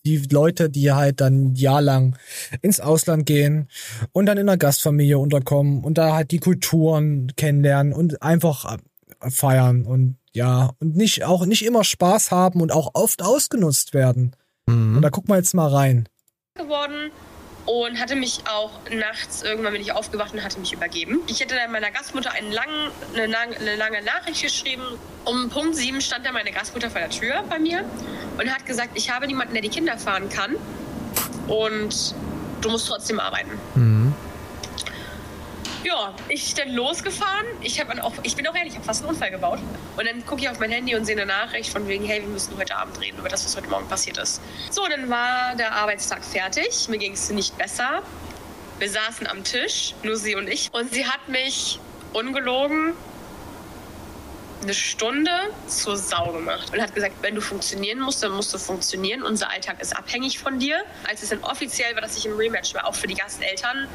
[0.05, 2.17] die Leute, die halt dann ein Jahr lang
[2.61, 3.69] ins Ausland gehen
[4.11, 8.77] und dann in einer Gastfamilie unterkommen und da halt die Kulturen kennenlernen und einfach
[9.21, 13.93] äh, feiern und ja, und nicht, auch nicht immer Spaß haben und auch oft ausgenutzt
[13.93, 14.35] werden.
[14.67, 16.09] Und da gucken wir jetzt mal rein.
[16.55, 17.11] geworden
[17.65, 21.19] und hatte mich auch nachts irgendwann bin ich aufgewacht und hatte mich übergeben.
[21.27, 24.83] Ich hätte dann meiner Gastmutter einen langen, eine, lang, eine lange Nachricht geschrieben.
[25.25, 27.85] Um Punkt 7 stand dann meine Gastmutter vor der Tür bei mir
[28.37, 30.55] und hat gesagt, ich habe niemanden, der die Kinder fahren kann
[31.47, 32.15] und
[32.61, 33.51] du musst trotzdem arbeiten.
[35.83, 37.45] Ja, ich dann losgefahren.
[37.61, 39.59] Ich, hab auch, ich bin auch ehrlich, ich habe fast einen Unfall gebaut.
[39.97, 42.29] Und dann gucke ich auf mein Handy und sehe eine Nachricht von wegen, hey, wir
[42.29, 44.41] müssen heute Abend reden über das, was heute Morgen passiert ist.
[44.71, 46.87] So, dann war der Arbeitstag fertig.
[46.87, 48.01] Mir ging es nicht besser.
[48.79, 50.69] Wir saßen am Tisch, nur sie und ich.
[50.73, 51.79] Und sie hat mich
[52.13, 52.93] ungelogen
[54.63, 55.31] eine Stunde
[55.67, 59.21] zur Sau gemacht und hat gesagt, wenn du funktionieren musst, dann musst du funktionieren.
[59.21, 60.77] Unser Alltag ist abhängig von dir.
[61.07, 63.89] Als es dann offiziell war, dass ich im Rematch war, auch für die Gasteltern,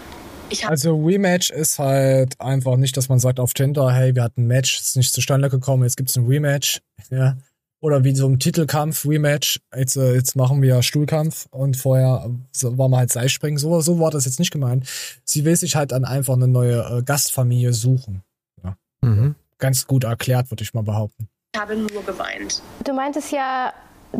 [0.66, 4.46] Also Rematch ist halt einfach nicht, dass man sagt auf Tinder, hey, wir hatten ein
[4.46, 6.80] Match, ist nicht zustande gekommen, jetzt gibt's ein Rematch.
[7.10, 7.36] Ja.
[7.80, 12.28] Oder wie so ein Titelkampf, Rematch, jetzt, äh, jetzt machen wir Stuhlkampf und vorher
[12.62, 13.58] war man halt Seilspringen.
[13.58, 14.88] So, so war das jetzt nicht gemeint.
[15.24, 18.22] Sie will sich halt dann einfach eine neue äh, Gastfamilie suchen.
[18.64, 18.76] Ja.
[19.02, 19.36] Mhm.
[19.58, 21.28] Ganz gut erklärt, würde ich mal behaupten.
[21.56, 22.62] habe nur geweint.
[22.84, 23.72] Du meintest ja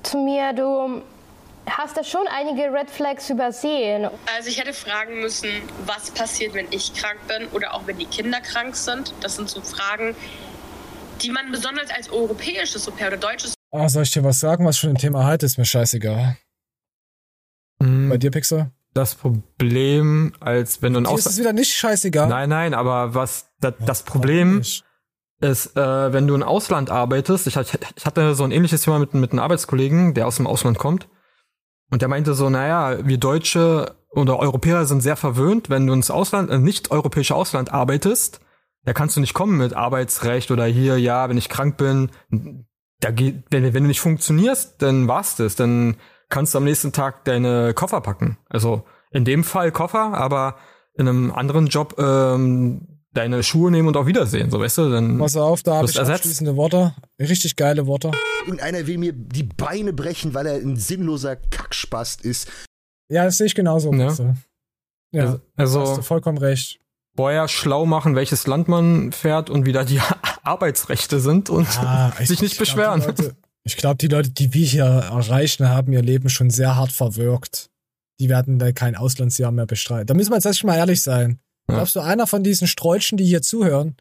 [0.04, 1.02] zu mir, du
[1.70, 4.08] hast da schon einige Red Flags übersehen.
[4.36, 5.48] Also ich hätte fragen müssen,
[5.86, 9.12] was passiert, wenn ich krank bin oder auch wenn die Kinder krank sind.
[9.20, 10.14] Das sind so Fragen,
[11.22, 14.78] die man besonders als europäisches Au-pair oder deutsches Ah, soll ich dir was sagen, was
[14.78, 15.58] schon ein Thema halt ist?
[15.58, 16.36] Mir scheißegal.
[17.80, 18.08] Mhm.
[18.08, 18.70] Bei dir, Pixel?
[18.94, 21.38] Das Problem, als wenn du ein Dir ist es Ausland.
[21.38, 22.28] wieder nicht scheißegal.
[22.28, 24.62] Nein, nein, aber was das, das Problem
[25.40, 28.98] ist, äh, wenn du im Ausland arbeitest, ich, hatte- ich hatte so ein ähnliches Thema
[28.98, 31.08] mit, mit einem Arbeitskollegen, der aus dem Ausland kommt.
[31.90, 36.10] Und der meinte so, naja, wir Deutsche oder Europäer sind sehr verwöhnt, wenn du ins
[36.10, 38.40] Ausland, äh, nicht europäische Ausland arbeitest,
[38.84, 42.10] da kannst du nicht kommen mit Arbeitsrecht oder hier, ja, wenn ich krank bin,
[43.00, 45.96] da geht, wenn, wenn du nicht funktionierst, dann war's das, dann
[46.28, 48.38] kannst du am nächsten Tag deine Koffer packen.
[48.48, 50.56] Also in dem Fall Koffer, aber
[50.94, 55.18] in einem anderen Job ähm, deine Schuhe nehmen und auf Wiedersehen, so weißt du, dann
[55.18, 56.20] Pass auf, da habe ich ersetzt.
[56.20, 56.94] abschließende Worte.
[57.20, 58.10] Richtig geile Worte.
[58.44, 62.48] Irgendeiner will mir die Beine brechen, weil er ein sinnloser Kackspast ist.
[63.10, 63.92] Ja, das sehe ich genauso.
[63.94, 64.08] Ja.
[64.08, 64.34] Pixel.
[65.12, 66.80] Ja, Also- also- hast du vollkommen recht.
[67.16, 70.00] vorher schlau machen, welches Land man fährt und wie da die
[70.42, 73.00] Arbeitsrechte sind und Ah, ich- sich nicht ich glaub, beschweren.
[73.00, 76.76] die Leute- Ich glaube, die Leute, die wir hier erreichen, haben ihr Leben schon sehr
[76.76, 77.70] hart verwirkt.
[78.20, 80.06] Die werden da kein Auslandsjahr mehr bestreiten.
[80.06, 81.38] Da müssen wir jetzt erst mal ehrlich sein.
[81.68, 83.96] Glaubst du, einer von diesen Strolchen, die hier zuhören?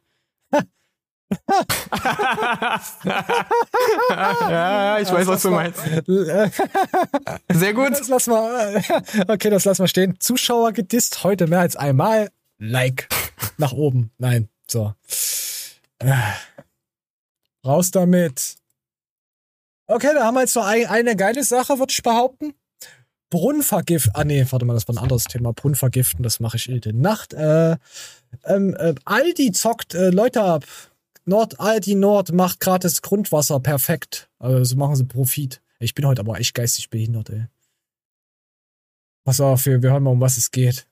[4.50, 5.82] ja, ich weiß, was du meinst.
[7.52, 7.92] Sehr gut.
[7.92, 8.82] Das lassen wir,
[9.28, 10.16] okay, das lassen wir stehen.
[10.20, 12.30] Zuschauer gedisst heute mehr als einmal.
[12.58, 13.10] Like.
[13.58, 14.12] Nach oben.
[14.18, 14.48] Nein.
[14.68, 14.94] So.
[16.00, 16.14] Äh,
[17.66, 18.56] raus damit.
[19.88, 22.54] Okay, da haben wir jetzt noch ein, eine geile Sache, würde ich behaupten.
[23.30, 24.10] Brunnenvergift.
[24.14, 25.54] Ah, nee, warte mal, das war ein anderes Thema.
[25.54, 27.34] Brunnenvergiften, das mache ich jede Nacht.
[27.34, 27.78] Äh,
[28.46, 30.66] ähm, äh, Aldi zockt äh, Leute ab.
[31.26, 34.30] Nord, Aldi Nord macht gratis Grundwasser perfekt.
[34.40, 35.62] Also so machen sie Profit.
[35.80, 37.48] Ich bin heute aber echt geistig behindert, ey.
[39.26, 40.87] Pass auf, wir, wir hören mal, um was es geht.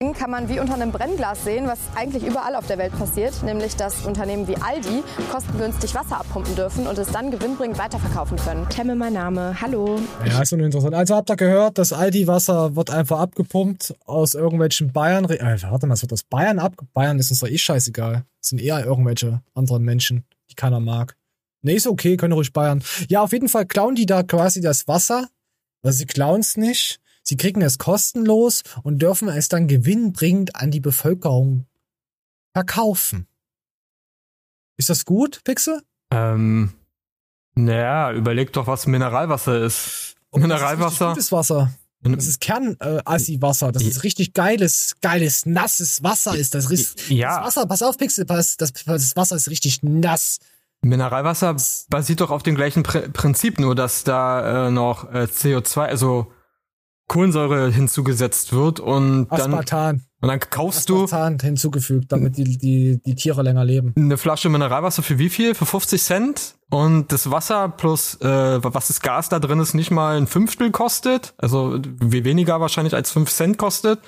[0.00, 3.76] Kann man wie unter einem Brennglas sehen, was eigentlich überall auf der Welt passiert, nämlich
[3.76, 8.68] dass Unternehmen wie Aldi kostengünstig Wasser abpumpen dürfen und es dann gewinnbringend weiterverkaufen können.
[8.68, 10.00] Temme mein Name, hallo.
[10.26, 10.94] Ja, ist nur interessant.
[10.94, 15.24] Also habt ihr gehört, das Aldi-Wasser wird einfach abgepumpt aus irgendwelchen Bayern.
[15.26, 16.74] Äh, warte mal, es wird aus Bayern ab.
[16.92, 18.24] Bayern ist uns doch eh scheißegal.
[18.40, 21.16] Das sind eher irgendwelche anderen Menschen, die keiner mag.
[21.62, 22.82] Nee, ist okay, können ruhig Bayern.
[23.08, 25.28] Ja, auf jeden Fall klauen die da quasi das Wasser.
[25.82, 27.00] Also sie klauen es nicht.
[27.24, 31.66] Sie kriegen es kostenlos und dürfen es dann gewinnbringend an die Bevölkerung
[32.52, 33.26] verkaufen.
[34.76, 35.82] Ist das gut, Pixel?
[36.10, 36.72] Ähm,
[37.54, 40.14] naja, überleg doch, was Mineralwasser ist.
[40.30, 41.10] Oh, Mineralwasser.
[41.10, 41.72] Das ist Wasser.
[42.02, 43.72] Das ist Kern-Assi-Wasser.
[43.72, 46.70] Das ist richtig geiles, geiles, nasses Wasser ist das.
[46.70, 47.38] Ist, Ja.
[47.38, 50.38] Das Wasser, pass auf, Pixel, pass, das, das Wasser ist richtig nass.
[50.82, 51.56] Mineralwasser
[51.88, 56.30] basiert doch auf dem gleichen Pr Prinzip, nur dass da äh, noch äh, CO2, also
[57.06, 60.02] Kohlensäure hinzugesetzt wird und dann, Aspartan.
[60.20, 63.92] und dann kaufst du Aspartan hinzugefügt, damit die, die, die Tiere länger leben.
[63.96, 65.54] eine Flasche Mineralwasser für wie viel?
[65.54, 69.90] Für 50 Cent und das Wasser plus äh, was das Gas da drin ist nicht
[69.90, 74.00] mal ein Fünftel kostet, also weniger wahrscheinlich als 5 Cent kostet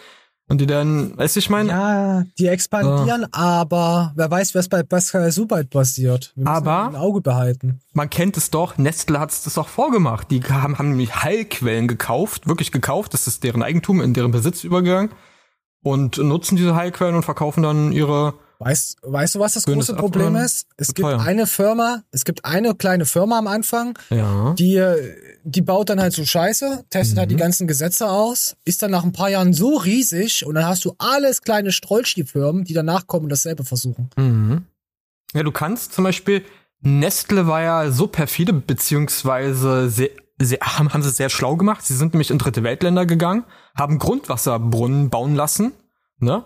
[0.49, 1.69] und die dann, weißt du, ich meine?
[1.71, 6.33] Ja, die expandieren, aber wer weiß, was bei Pascal Subait passiert.
[6.37, 7.81] Wir Aber- ein Auge behalten.
[7.93, 10.31] Man kennt es doch, Nestle hat es das auch vorgemacht.
[10.31, 14.63] Die haben, haben nämlich Heilquellen gekauft, wirklich gekauft, das ist deren Eigentum, in deren Besitz
[14.65, 15.11] übergegangen
[15.83, 19.99] und nutzen diese Heilquellen und verkaufen dann ihre Weißt, weißt du, was das Grünes große
[19.99, 20.67] Problem Apfel ist?
[20.79, 21.21] Es gibt teuer.
[21.21, 24.55] eine Firma, es gibt eine kleine Firma am Anfang, Ja.
[24.55, 24.83] die,
[25.45, 27.21] die baut dann halt so Scheiße, testet Mhm.
[27.21, 30.65] halt die ganzen Gesetze aus, ist dann nach ein paar Jahren so riesig und dann
[30.67, 34.09] hast du alles kleine Strollstiefirmen, die danach kommen und dasselbe versuchen.
[34.17, 34.65] Mhm.
[35.35, 36.43] Ja, du kannst zum Beispiel,
[36.81, 41.85] Nestle war ja so perfide, beziehungsweise sehr, sehr, haben, haben sie es sehr schlau gemacht.
[41.85, 43.45] Sie sind nämlich in dritte Weltländer gegangen,
[43.77, 45.73] haben Grundwasserbrunnen bauen lassen,
[46.19, 46.45] ne?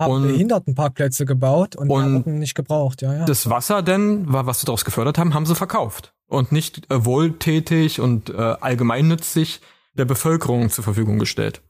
[0.00, 3.24] Haben Und- Behindertenparkplätze gebaut und, die wurden nicht gebraucht, ja, ja.
[3.26, 6.12] Das Wasser denn, wa- was sie daraus gefördert haben, haben sie verkauft.
[6.26, 9.60] Und nicht äh, wohltätig und äh, allgemeinnützig
[9.92, 11.62] der Bevölkerung zur Verfügung gestellt.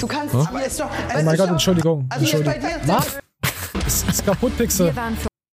[0.00, 0.40] Du kannst Ja?
[0.48, 0.90] aber ist doch.
[0.90, 2.06] Oh mein Gott, Entschuldigung.
[2.08, 2.86] Also jetzt bei Entschuldigung.
[2.86, 2.94] dir.
[2.94, 3.18] Was?
[3.86, 4.92] Es ist kaputt, Pixel.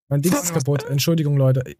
[0.10, 0.86] Mein Ding ist kaputt.
[0.86, 1.64] Entschuldigung, Leute.
[1.68, 1.78] Ich,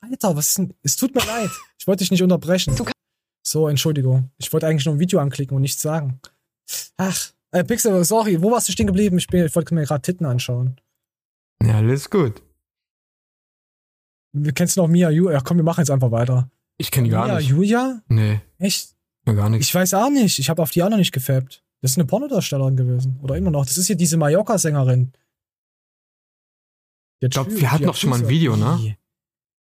[0.00, 0.74] Alter, was ist denn?
[0.82, 1.50] Es tut mir leid.
[1.78, 2.76] Ich wollte dich nicht unterbrechen.
[3.44, 4.30] So, Entschuldigung.
[4.38, 6.20] Ich wollte eigentlich nur ein Video anklicken und nichts sagen.
[6.96, 8.42] Ach, äh, Pixel, sorry.
[8.42, 9.18] Wo warst du stehen geblieben?
[9.18, 10.80] Ich, bin, ich wollte mir gerade Titten anschauen.
[11.62, 12.42] Ja, alles gut.
[14.32, 15.38] Wir kennst du noch Mia Julia?
[15.38, 16.50] Ja, komm, wir machen jetzt einfach weiter.
[16.78, 17.48] Ich kenne die gar Mia nicht.
[17.48, 18.02] Julia?
[18.08, 18.96] Nee, Echt?
[19.26, 19.68] ja, gar nichts.
[19.68, 20.38] Ich weiß auch nicht.
[20.38, 21.62] Ich habe auf die auch noch nicht gefappt.
[21.82, 23.18] Das ist eine Pornodarstellerin gewesen.
[23.22, 23.66] Oder immer noch.
[23.66, 25.12] Das ist hier diese Mallorca-Sängerin.
[27.20, 28.96] Ich glaub, wir hatten doch schon mal ein Video, ne?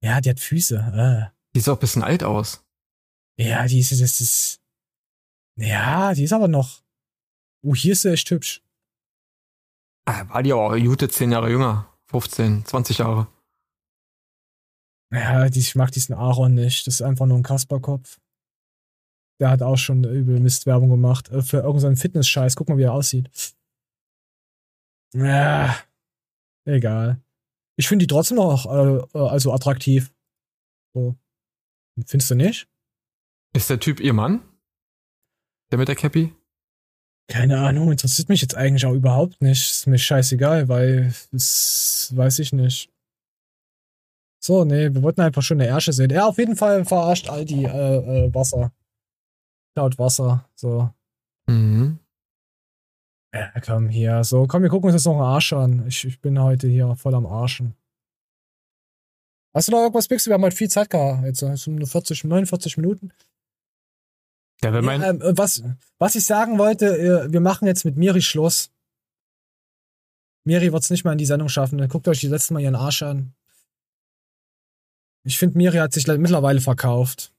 [0.03, 0.77] Ja, die hat Füße.
[0.77, 1.35] Äh.
[1.55, 2.65] Die sieht auch ein bisschen alt aus.
[3.37, 4.61] Ja, die ist, das ist.
[5.57, 6.83] Ja, die ist aber noch.
[7.63, 8.63] Oh, hier ist sie echt hübsch.
[10.07, 11.87] Ah, war die auch gute 10 Jahre jünger.
[12.07, 13.29] 15, 20 Jahre.
[15.13, 16.87] Ja, ich mag diesen Aaron nicht.
[16.87, 18.21] Das ist einfach nur ein Kasperkopf.
[19.41, 21.29] Der hat auch schon übel Mistwerbung gemacht.
[21.31, 22.57] äh, Für irgendeinen Fitness-Scheiß.
[22.57, 23.31] Guck mal, wie er aussieht.
[25.15, 25.77] Ja,
[26.65, 27.21] egal.
[27.77, 30.13] Ich finde die trotzdem noch äh, äh, also attraktiv.
[30.95, 31.17] So.
[32.07, 32.69] Findest du nicht?
[33.55, 34.43] Ist der Typ ihr Mann?
[35.71, 36.35] Der mit der Cappy?
[37.31, 39.71] Keine Ahnung, interessiert mich jetzt eigentlich auch überhaupt nicht.
[39.71, 42.91] Ist mir scheißegal, weil das weiß ich nicht.
[44.43, 46.11] So, nee, wir wollten einfach schon eine Ärsche sehen.
[46.11, 47.69] Ja, auf jeden Fall verarscht Aldi äh,
[48.27, 48.73] äh, Wasser.
[49.77, 50.49] Klaut Wasser.
[50.57, 50.91] So.
[51.47, 52.01] Mhm.
[53.33, 54.25] Ja, komm hier.
[54.25, 55.87] So, komm, wir gucken uns jetzt noch einen Arsch an.
[55.87, 57.77] Ich, ich bin heute hier voll am Arschen.
[59.55, 60.31] Hast du noch irgendwas, Pixel?
[60.31, 61.25] Wir haben halt viel Zeit gehabt.
[61.25, 63.13] Jetzt sind nur 40, 49 Minuten.
[64.63, 65.63] Ja, wenn mein, Ja, ähm, was,
[65.99, 66.87] was ich sagen wollte,
[67.27, 68.71] äh, wir machen jetzt mit Miri Schluss.
[70.47, 71.87] Miri wird es nicht mal in die Sendung schaffen.
[71.89, 73.35] Guckt euch die letzte Mal ihren Arsch an.
[75.25, 77.33] Ich finde, Miri hat sich le- mittlerweile verkauft.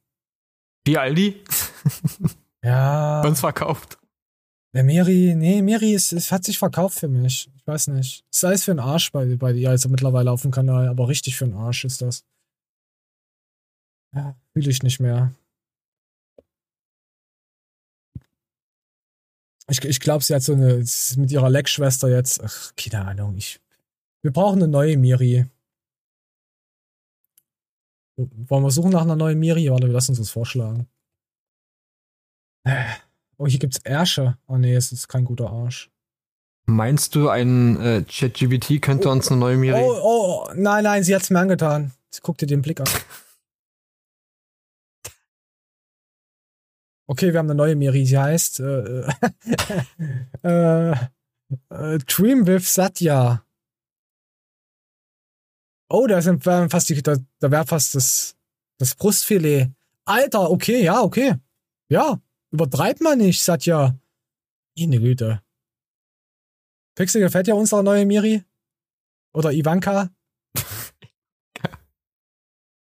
[0.86, 1.44] wie Aldi?
[2.64, 3.22] Ja.
[3.24, 3.98] Uns verkauft.
[4.76, 7.50] Der Miri, nee, Miri ist, ist, hat sich verkauft für mich.
[7.56, 8.24] Ich weiß nicht.
[8.32, 11.36] Ist alles für einen Arsch bei, bei dir, also mittlerweile auf dem Kanal, aber richtig
[11.38, 12.24] für einen Arsch ist das.
[14.16, 15.34] Ja, fühle ich nicht mehr.
[19.72, 23.06] Ich, ich glaube, sie hat so eine, sie ist mit ihrer Leckschwester jetzt, ach, keine
[23.06, 23.62] Ahnung, ich,
[24.22, 25.46] Wir brauchen eine neue Miri.
[28.18, 29.72] Wollen wir suchen nach einer neuen Miri?
[29.72, 30.88] Warte, wir lassen uns das vorschlagen.
[33.38, 34.38] Oh, hier gibt's Ärsche.
[34.48, 35.90] Oh nee, es ist kein guter Arsch.
[36.66, 39.82] Meinst du, ein äh, ChatGBT könnte uns eine neue Miri?
[39.82, 41.92] Oh, oh, oh, nein, nein, sie hat's mir angetan.
[42.10, 42.88] Sie guckt dir den Blick an.
[47.12, 48.06] Okay, wir haben eine neue Miri.
[48.06, 49.02] Sie heißt äh,
[50.44, 50.92] äh,
[51.70, 53.46] äh, Dream with Satya.
[55.90, 58.38] Oh, da sind fast die, da, da wäre fast das,
[58.78, 59.72] das Brustfilet.
[60.06, 61.36] Alter, okay, ja, okay.
[61.90, 63.98] Ja, Übertreibt man nicht, Satya.
[64.78, 65.42] Meine Güte.
[66.96, 68.44] Pixel gefällt ja unsere neue Miri?
[69.34, 70.10] Oder Ivanka?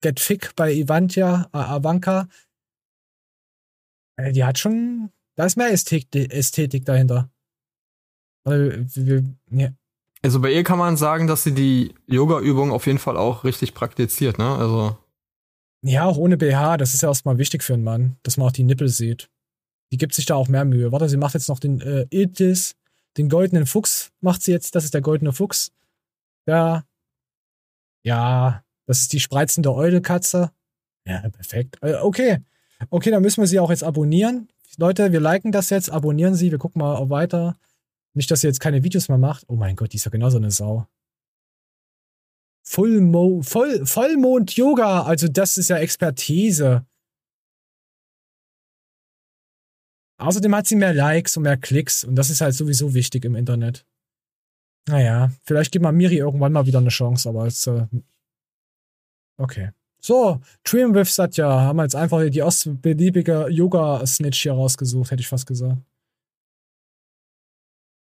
[0.01, 2.27] Get Fick bei Ivantia, äh, Ivanka.
[4.17, 7.29] Äh, die hat schon, da ist mehr Ästhetik, Ästhetik dahinter.
[10.21, 13.73] Also bei ihr kann man sagen, dass sie die Yoga-Übung auf jeden Fall auch richtig
[13.73, 14.55] praktiziert, ne?
[14.55, 14.97] Also.
[15.83, 18.51] Ja, auch ohne BH, das ist ja erstmal wichtig für einen Mann, dass man auch
[18.51, 19.29] die Nippel sieht.
[19.91, 20.91] Die gibt sich da auch mehr Mühe.
[20.91, 22.75] Warte, sie macht jetzt noch den äh, Iltis,
[23.17, 24.75] den goldenen Fuchs macht sie jetzt.
[24.75, 25.71] Das ist der goldene Fuchs.
[26.47, 26.83] Ja.
[28.03, 30.51] Ja, das ist die spreizende Eudelkatze.
[31.07, 31.77] Ja, perfekt.
[31.81, 32.39] Äh, okay.
[32.89, 34.49] Okay, dann müssen wir sie auch jetzt abonnieren.
[34.77, 37.57] Leute, wir liken das jetzt, abonnieren sie, wir gucken mal auch weiter.
[38.13, 39.45] Nicht, dass sie jetzt keine Videos mehr macht.
[39.47, 40.87] Oh mein Gott, die ist ja genauso eine Sau.
[42.63, 46.85] Fullmo Voll Vollmond-Yoga, also das ist ja Expertise.
[50.17, 53.35] Außerdem hat sie mehr Likes und mehr Klicks und das ist halt sowieso wichtig im
[53.35, 53.85] Internet.
[54.87, 57.67] Naja, vielleicht gibt man Miri irgendwann mal wieder eine Chance, aber es.
[57.67, 57.87] Äh
[59.37, 59.71] okay.
[60.05, 65.47] So, Dreamwith Satya haben wir jetzt einfach die ostbeliebige Yoga-Snitch hier rausgesucht, hätte ich fast
[65.47, 65.81] gesagt.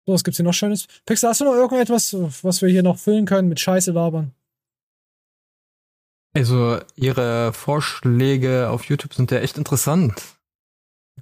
[0.05, 0.87] So, was gibt's hier noch Schönes?
[1.05, 2.13] Pixel, hast du noch irgendetwas,
[2.43, 4.33] was wir hier noch füllen können mit Scheiße labern?
[6.35, 10.21] Also, ihre Vorschläge auf YouTube sind ja echt interessant.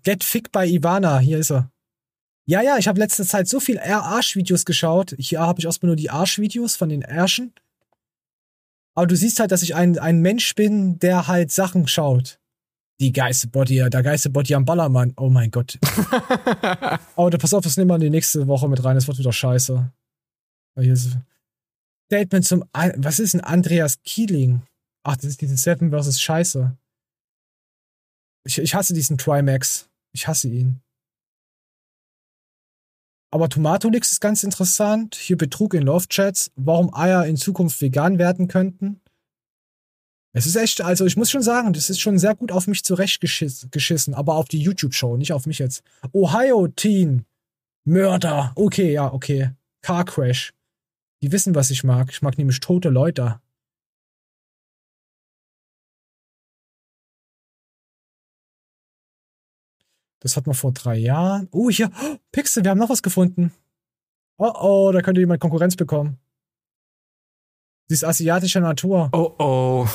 [0.02, 1.70] Get Fick bei Ivana, hier ist er.
[2.48, 5.14] Ja, ja, ich habe letzte Zeit so viel Arschvideos geschaut.
[5.20, 7.54] Hier habe ich erstmal nur die Arschvideos von den Ärschen.
[8.96, 12.40] Aber du siehst halt, dass ich ein, ein Mensch bin, der halt Sachen schaut.
[13.02, 15.14] Die geiste Body, der geiste Body am Ballermann.
[15.18, 15.78] Oh mein Gott.
[17.18, 18.96] Aber pass auf, das nehmen wir in die nächste Woche mit rein.
[18.96, 19.92] Das wird wieder scheiße.
[22.06, 22.64] Statement zum.
[22.74, 24.62] Was ist ein Andreas Kieling?
[25.04, 26.22] Ach, das ist diese Seven vs.
[26.22, 26.78] Scheiße.
[28.46, 29.90] Ich, ich hasse diesen Trimax.
[30.14, 30.82] Ich hasse ihn.
[33.36, 35.16] Aber Tomatolix ist ganz interessant.
[35.16, 36.54] Hier Betrug in Love-Chats.
[36.56, 39.02] Warum Eier in Zukunft vegan werden könnten.
[40.32, 42.86] Es ist echt, also ich muss schon sagen, das ist schon sehr gut auf mich
[42.86, 45.84] zurechtgeschissen, aber auf die YouTube-Show, nicht auf mich jetzt.
[46.14, 47.26] Ohio Teen.
[47.84, 48.54] Mörder.
[48.56, 49.52] Okay, ja, okay.
[49.82, 50.54] Car Crash.
[51.22, 52.12] Die wissen, was ich mag.
[52.12, 53.42] Ich mag nämlich tote Leute.
[60.26, 61.48] Das hat man vor drei Jahren.
[61.52, 61.92] Oh, hier.
[62.02, 63.54] Oh, Pixel, wir haben noch was gefunden.
[64.38, 66.18] Oh, oh, da könnte jemand Konkurrenz bekommen.
[67.88, 69.12] Sie ist asiatischer Natur.
[69.14, 69.88] Oh, oh.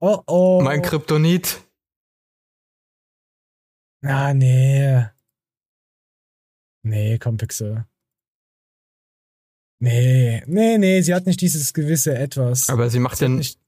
[0.00, 0.60] Oh, oh.
[0.62, 1.62] Mein Kryptonit.
[4.02, 5.06] Ah, nee.
[6.82, 7.86] Nee, komm, Pixel.
[9.78, 12.68] Nee, nee, nee, sie hat nicht dieses gewisse Etwas.
[12.68, 13.60] Aber sie macht ja nicht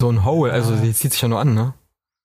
[0.00, 1.74] so ein Hole, also sie zieht sich ja nur an, ne?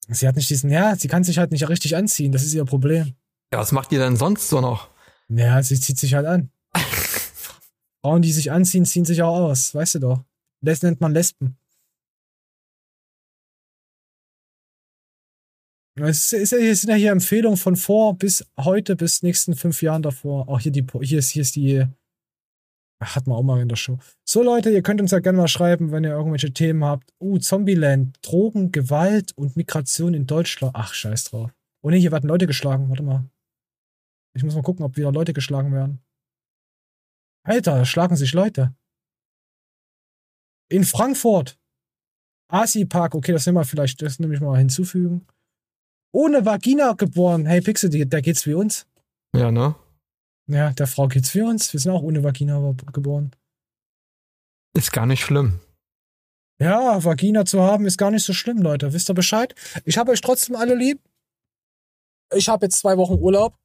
[0.09, 2.65] Sie hat nicht diesen, ja, sie kann sich halt nicht richtig anziehen, das ist ihr
[2.65, 3.15] Problem.
[3.53, 4.89] Ja, was macht ihr denn sonst so noch?
[5.29, 6.51] Ja, sie zieht sich halt an.
[8.01, 10.23] Frauen, die sich anziehen, ziehen sich auch aus, weißt du doch.
[10.61, 11.57] Das nennt man Lesben.
[15.95, 20.01] Es, ist, es sind ja hier Empfehlungen von vor bis heute bis nächsten fünf Jahren
[20.01, 20.49] davor.
[20.49, 21.85] Auch hier die, hier ist, hier ist die
[23.03, 23.99] hat man auch mal in der Show.
[24.25, 27.11] So, Leute, ihr könnt uns ja gerne mal schreiben, wenn ihr irgendwelche Themen habt.
[27.19, 30.75] Uh, Zombieland, Drogen, Gewalt und Migration in Deutschland.
[30.75, 31.51] Ach, scheiß drauf.
[31.81, 32.89] Oh ne, hier werden Leute geschlagen.
[32.89, 33.29] Warte mal.
[34.35, 36.01] Ich muss mal gucken, ob wieder Leute geschlagen werden.
[37.45, 38.73] Alter, schlagen sich Leute.
[40.69, 41.59] In Frankfurt.
[42.49, 45.25] Asi-Park, okay, das nehmen wir vielleicht, das nehme ich mal hinzufügen.
[46.13, 47.45] Ohne Vagina geboren.
[47.45, 48.85] Hey Pixel, da geht's wie uns.
[49.35, 49.75] Ja, ne?
[50.47, 51.71] Ja, der Frau geht's für uns.
[51.73, 53.31] Wir sind auch ohne Vagina geboren.
[54.75, 55.59] Ist gar nicht schlimm.
[56.59, 58.93] Ja, Vagina zu haben ist gar nicht so schlimm, Leute.
[58.93, 59.55] Wisst ihr Bescheid?
[59.85, 61.01] Ich habe euch trotzdem alle lieb.
[62.33, 63.55] Ich habe jetzt zwei Wochen Urlaub.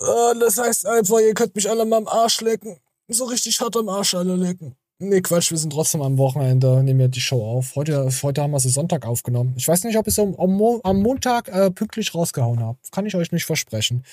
[0.00, 2.78] Äh, das heißt einfach, ihr könnt mich alle mal am Arsch lecken.
[3.08, 4.76] So richtig hart am Arsch alle lecken.
[4.98, 7.76] Nee, Quatsch, wir sind trotzdem am Wochenende, nehmen wir die Show auf.
[7.76, 9.52] Heute, heute haben wir sie Sonntag aufgenommen.
[9.58, 12.78] Ich weiß nicht, ob ich es am, am, Montag äh, pünktlich rausgehauen habe.
[12.92, 14.04] Kann ich euch nicht versprechen.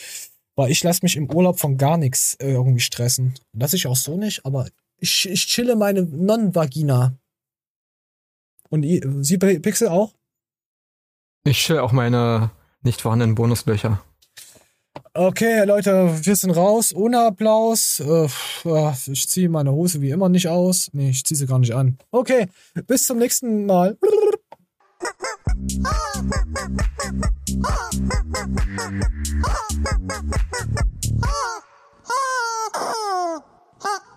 [0.55, 3.33] Weil ich lasse mich im Urlaub von gar nichts äh, irgendwie stressen.
[3.53, 7.17] Lass ich auch so nicht, aber ich, ich chille meine Non-Vagina.
[8.69, 10.13] Und i- Sie, Pixel, auch?
[11.45, 12.51] Ich chill auch meine
[12.81, 14.03] nicht vorhandenen Bonuslöcher.
[15.15, 16.93] Okay, Leute, wir sind raus.
[16.93, 17.99] Ohne Applaus.
[17.99, 18.27] Äh,
[19.11, 20.89] ich ziehe meine Hose wie immer nicht aus.
[20.93, 21.97] Nee, ich ziehe sie gar nicht an.
[22.11, 22.47] Okay,
[22.87, 23.97] bis zum nächsten Mal.
[25.03, 25.11] Ha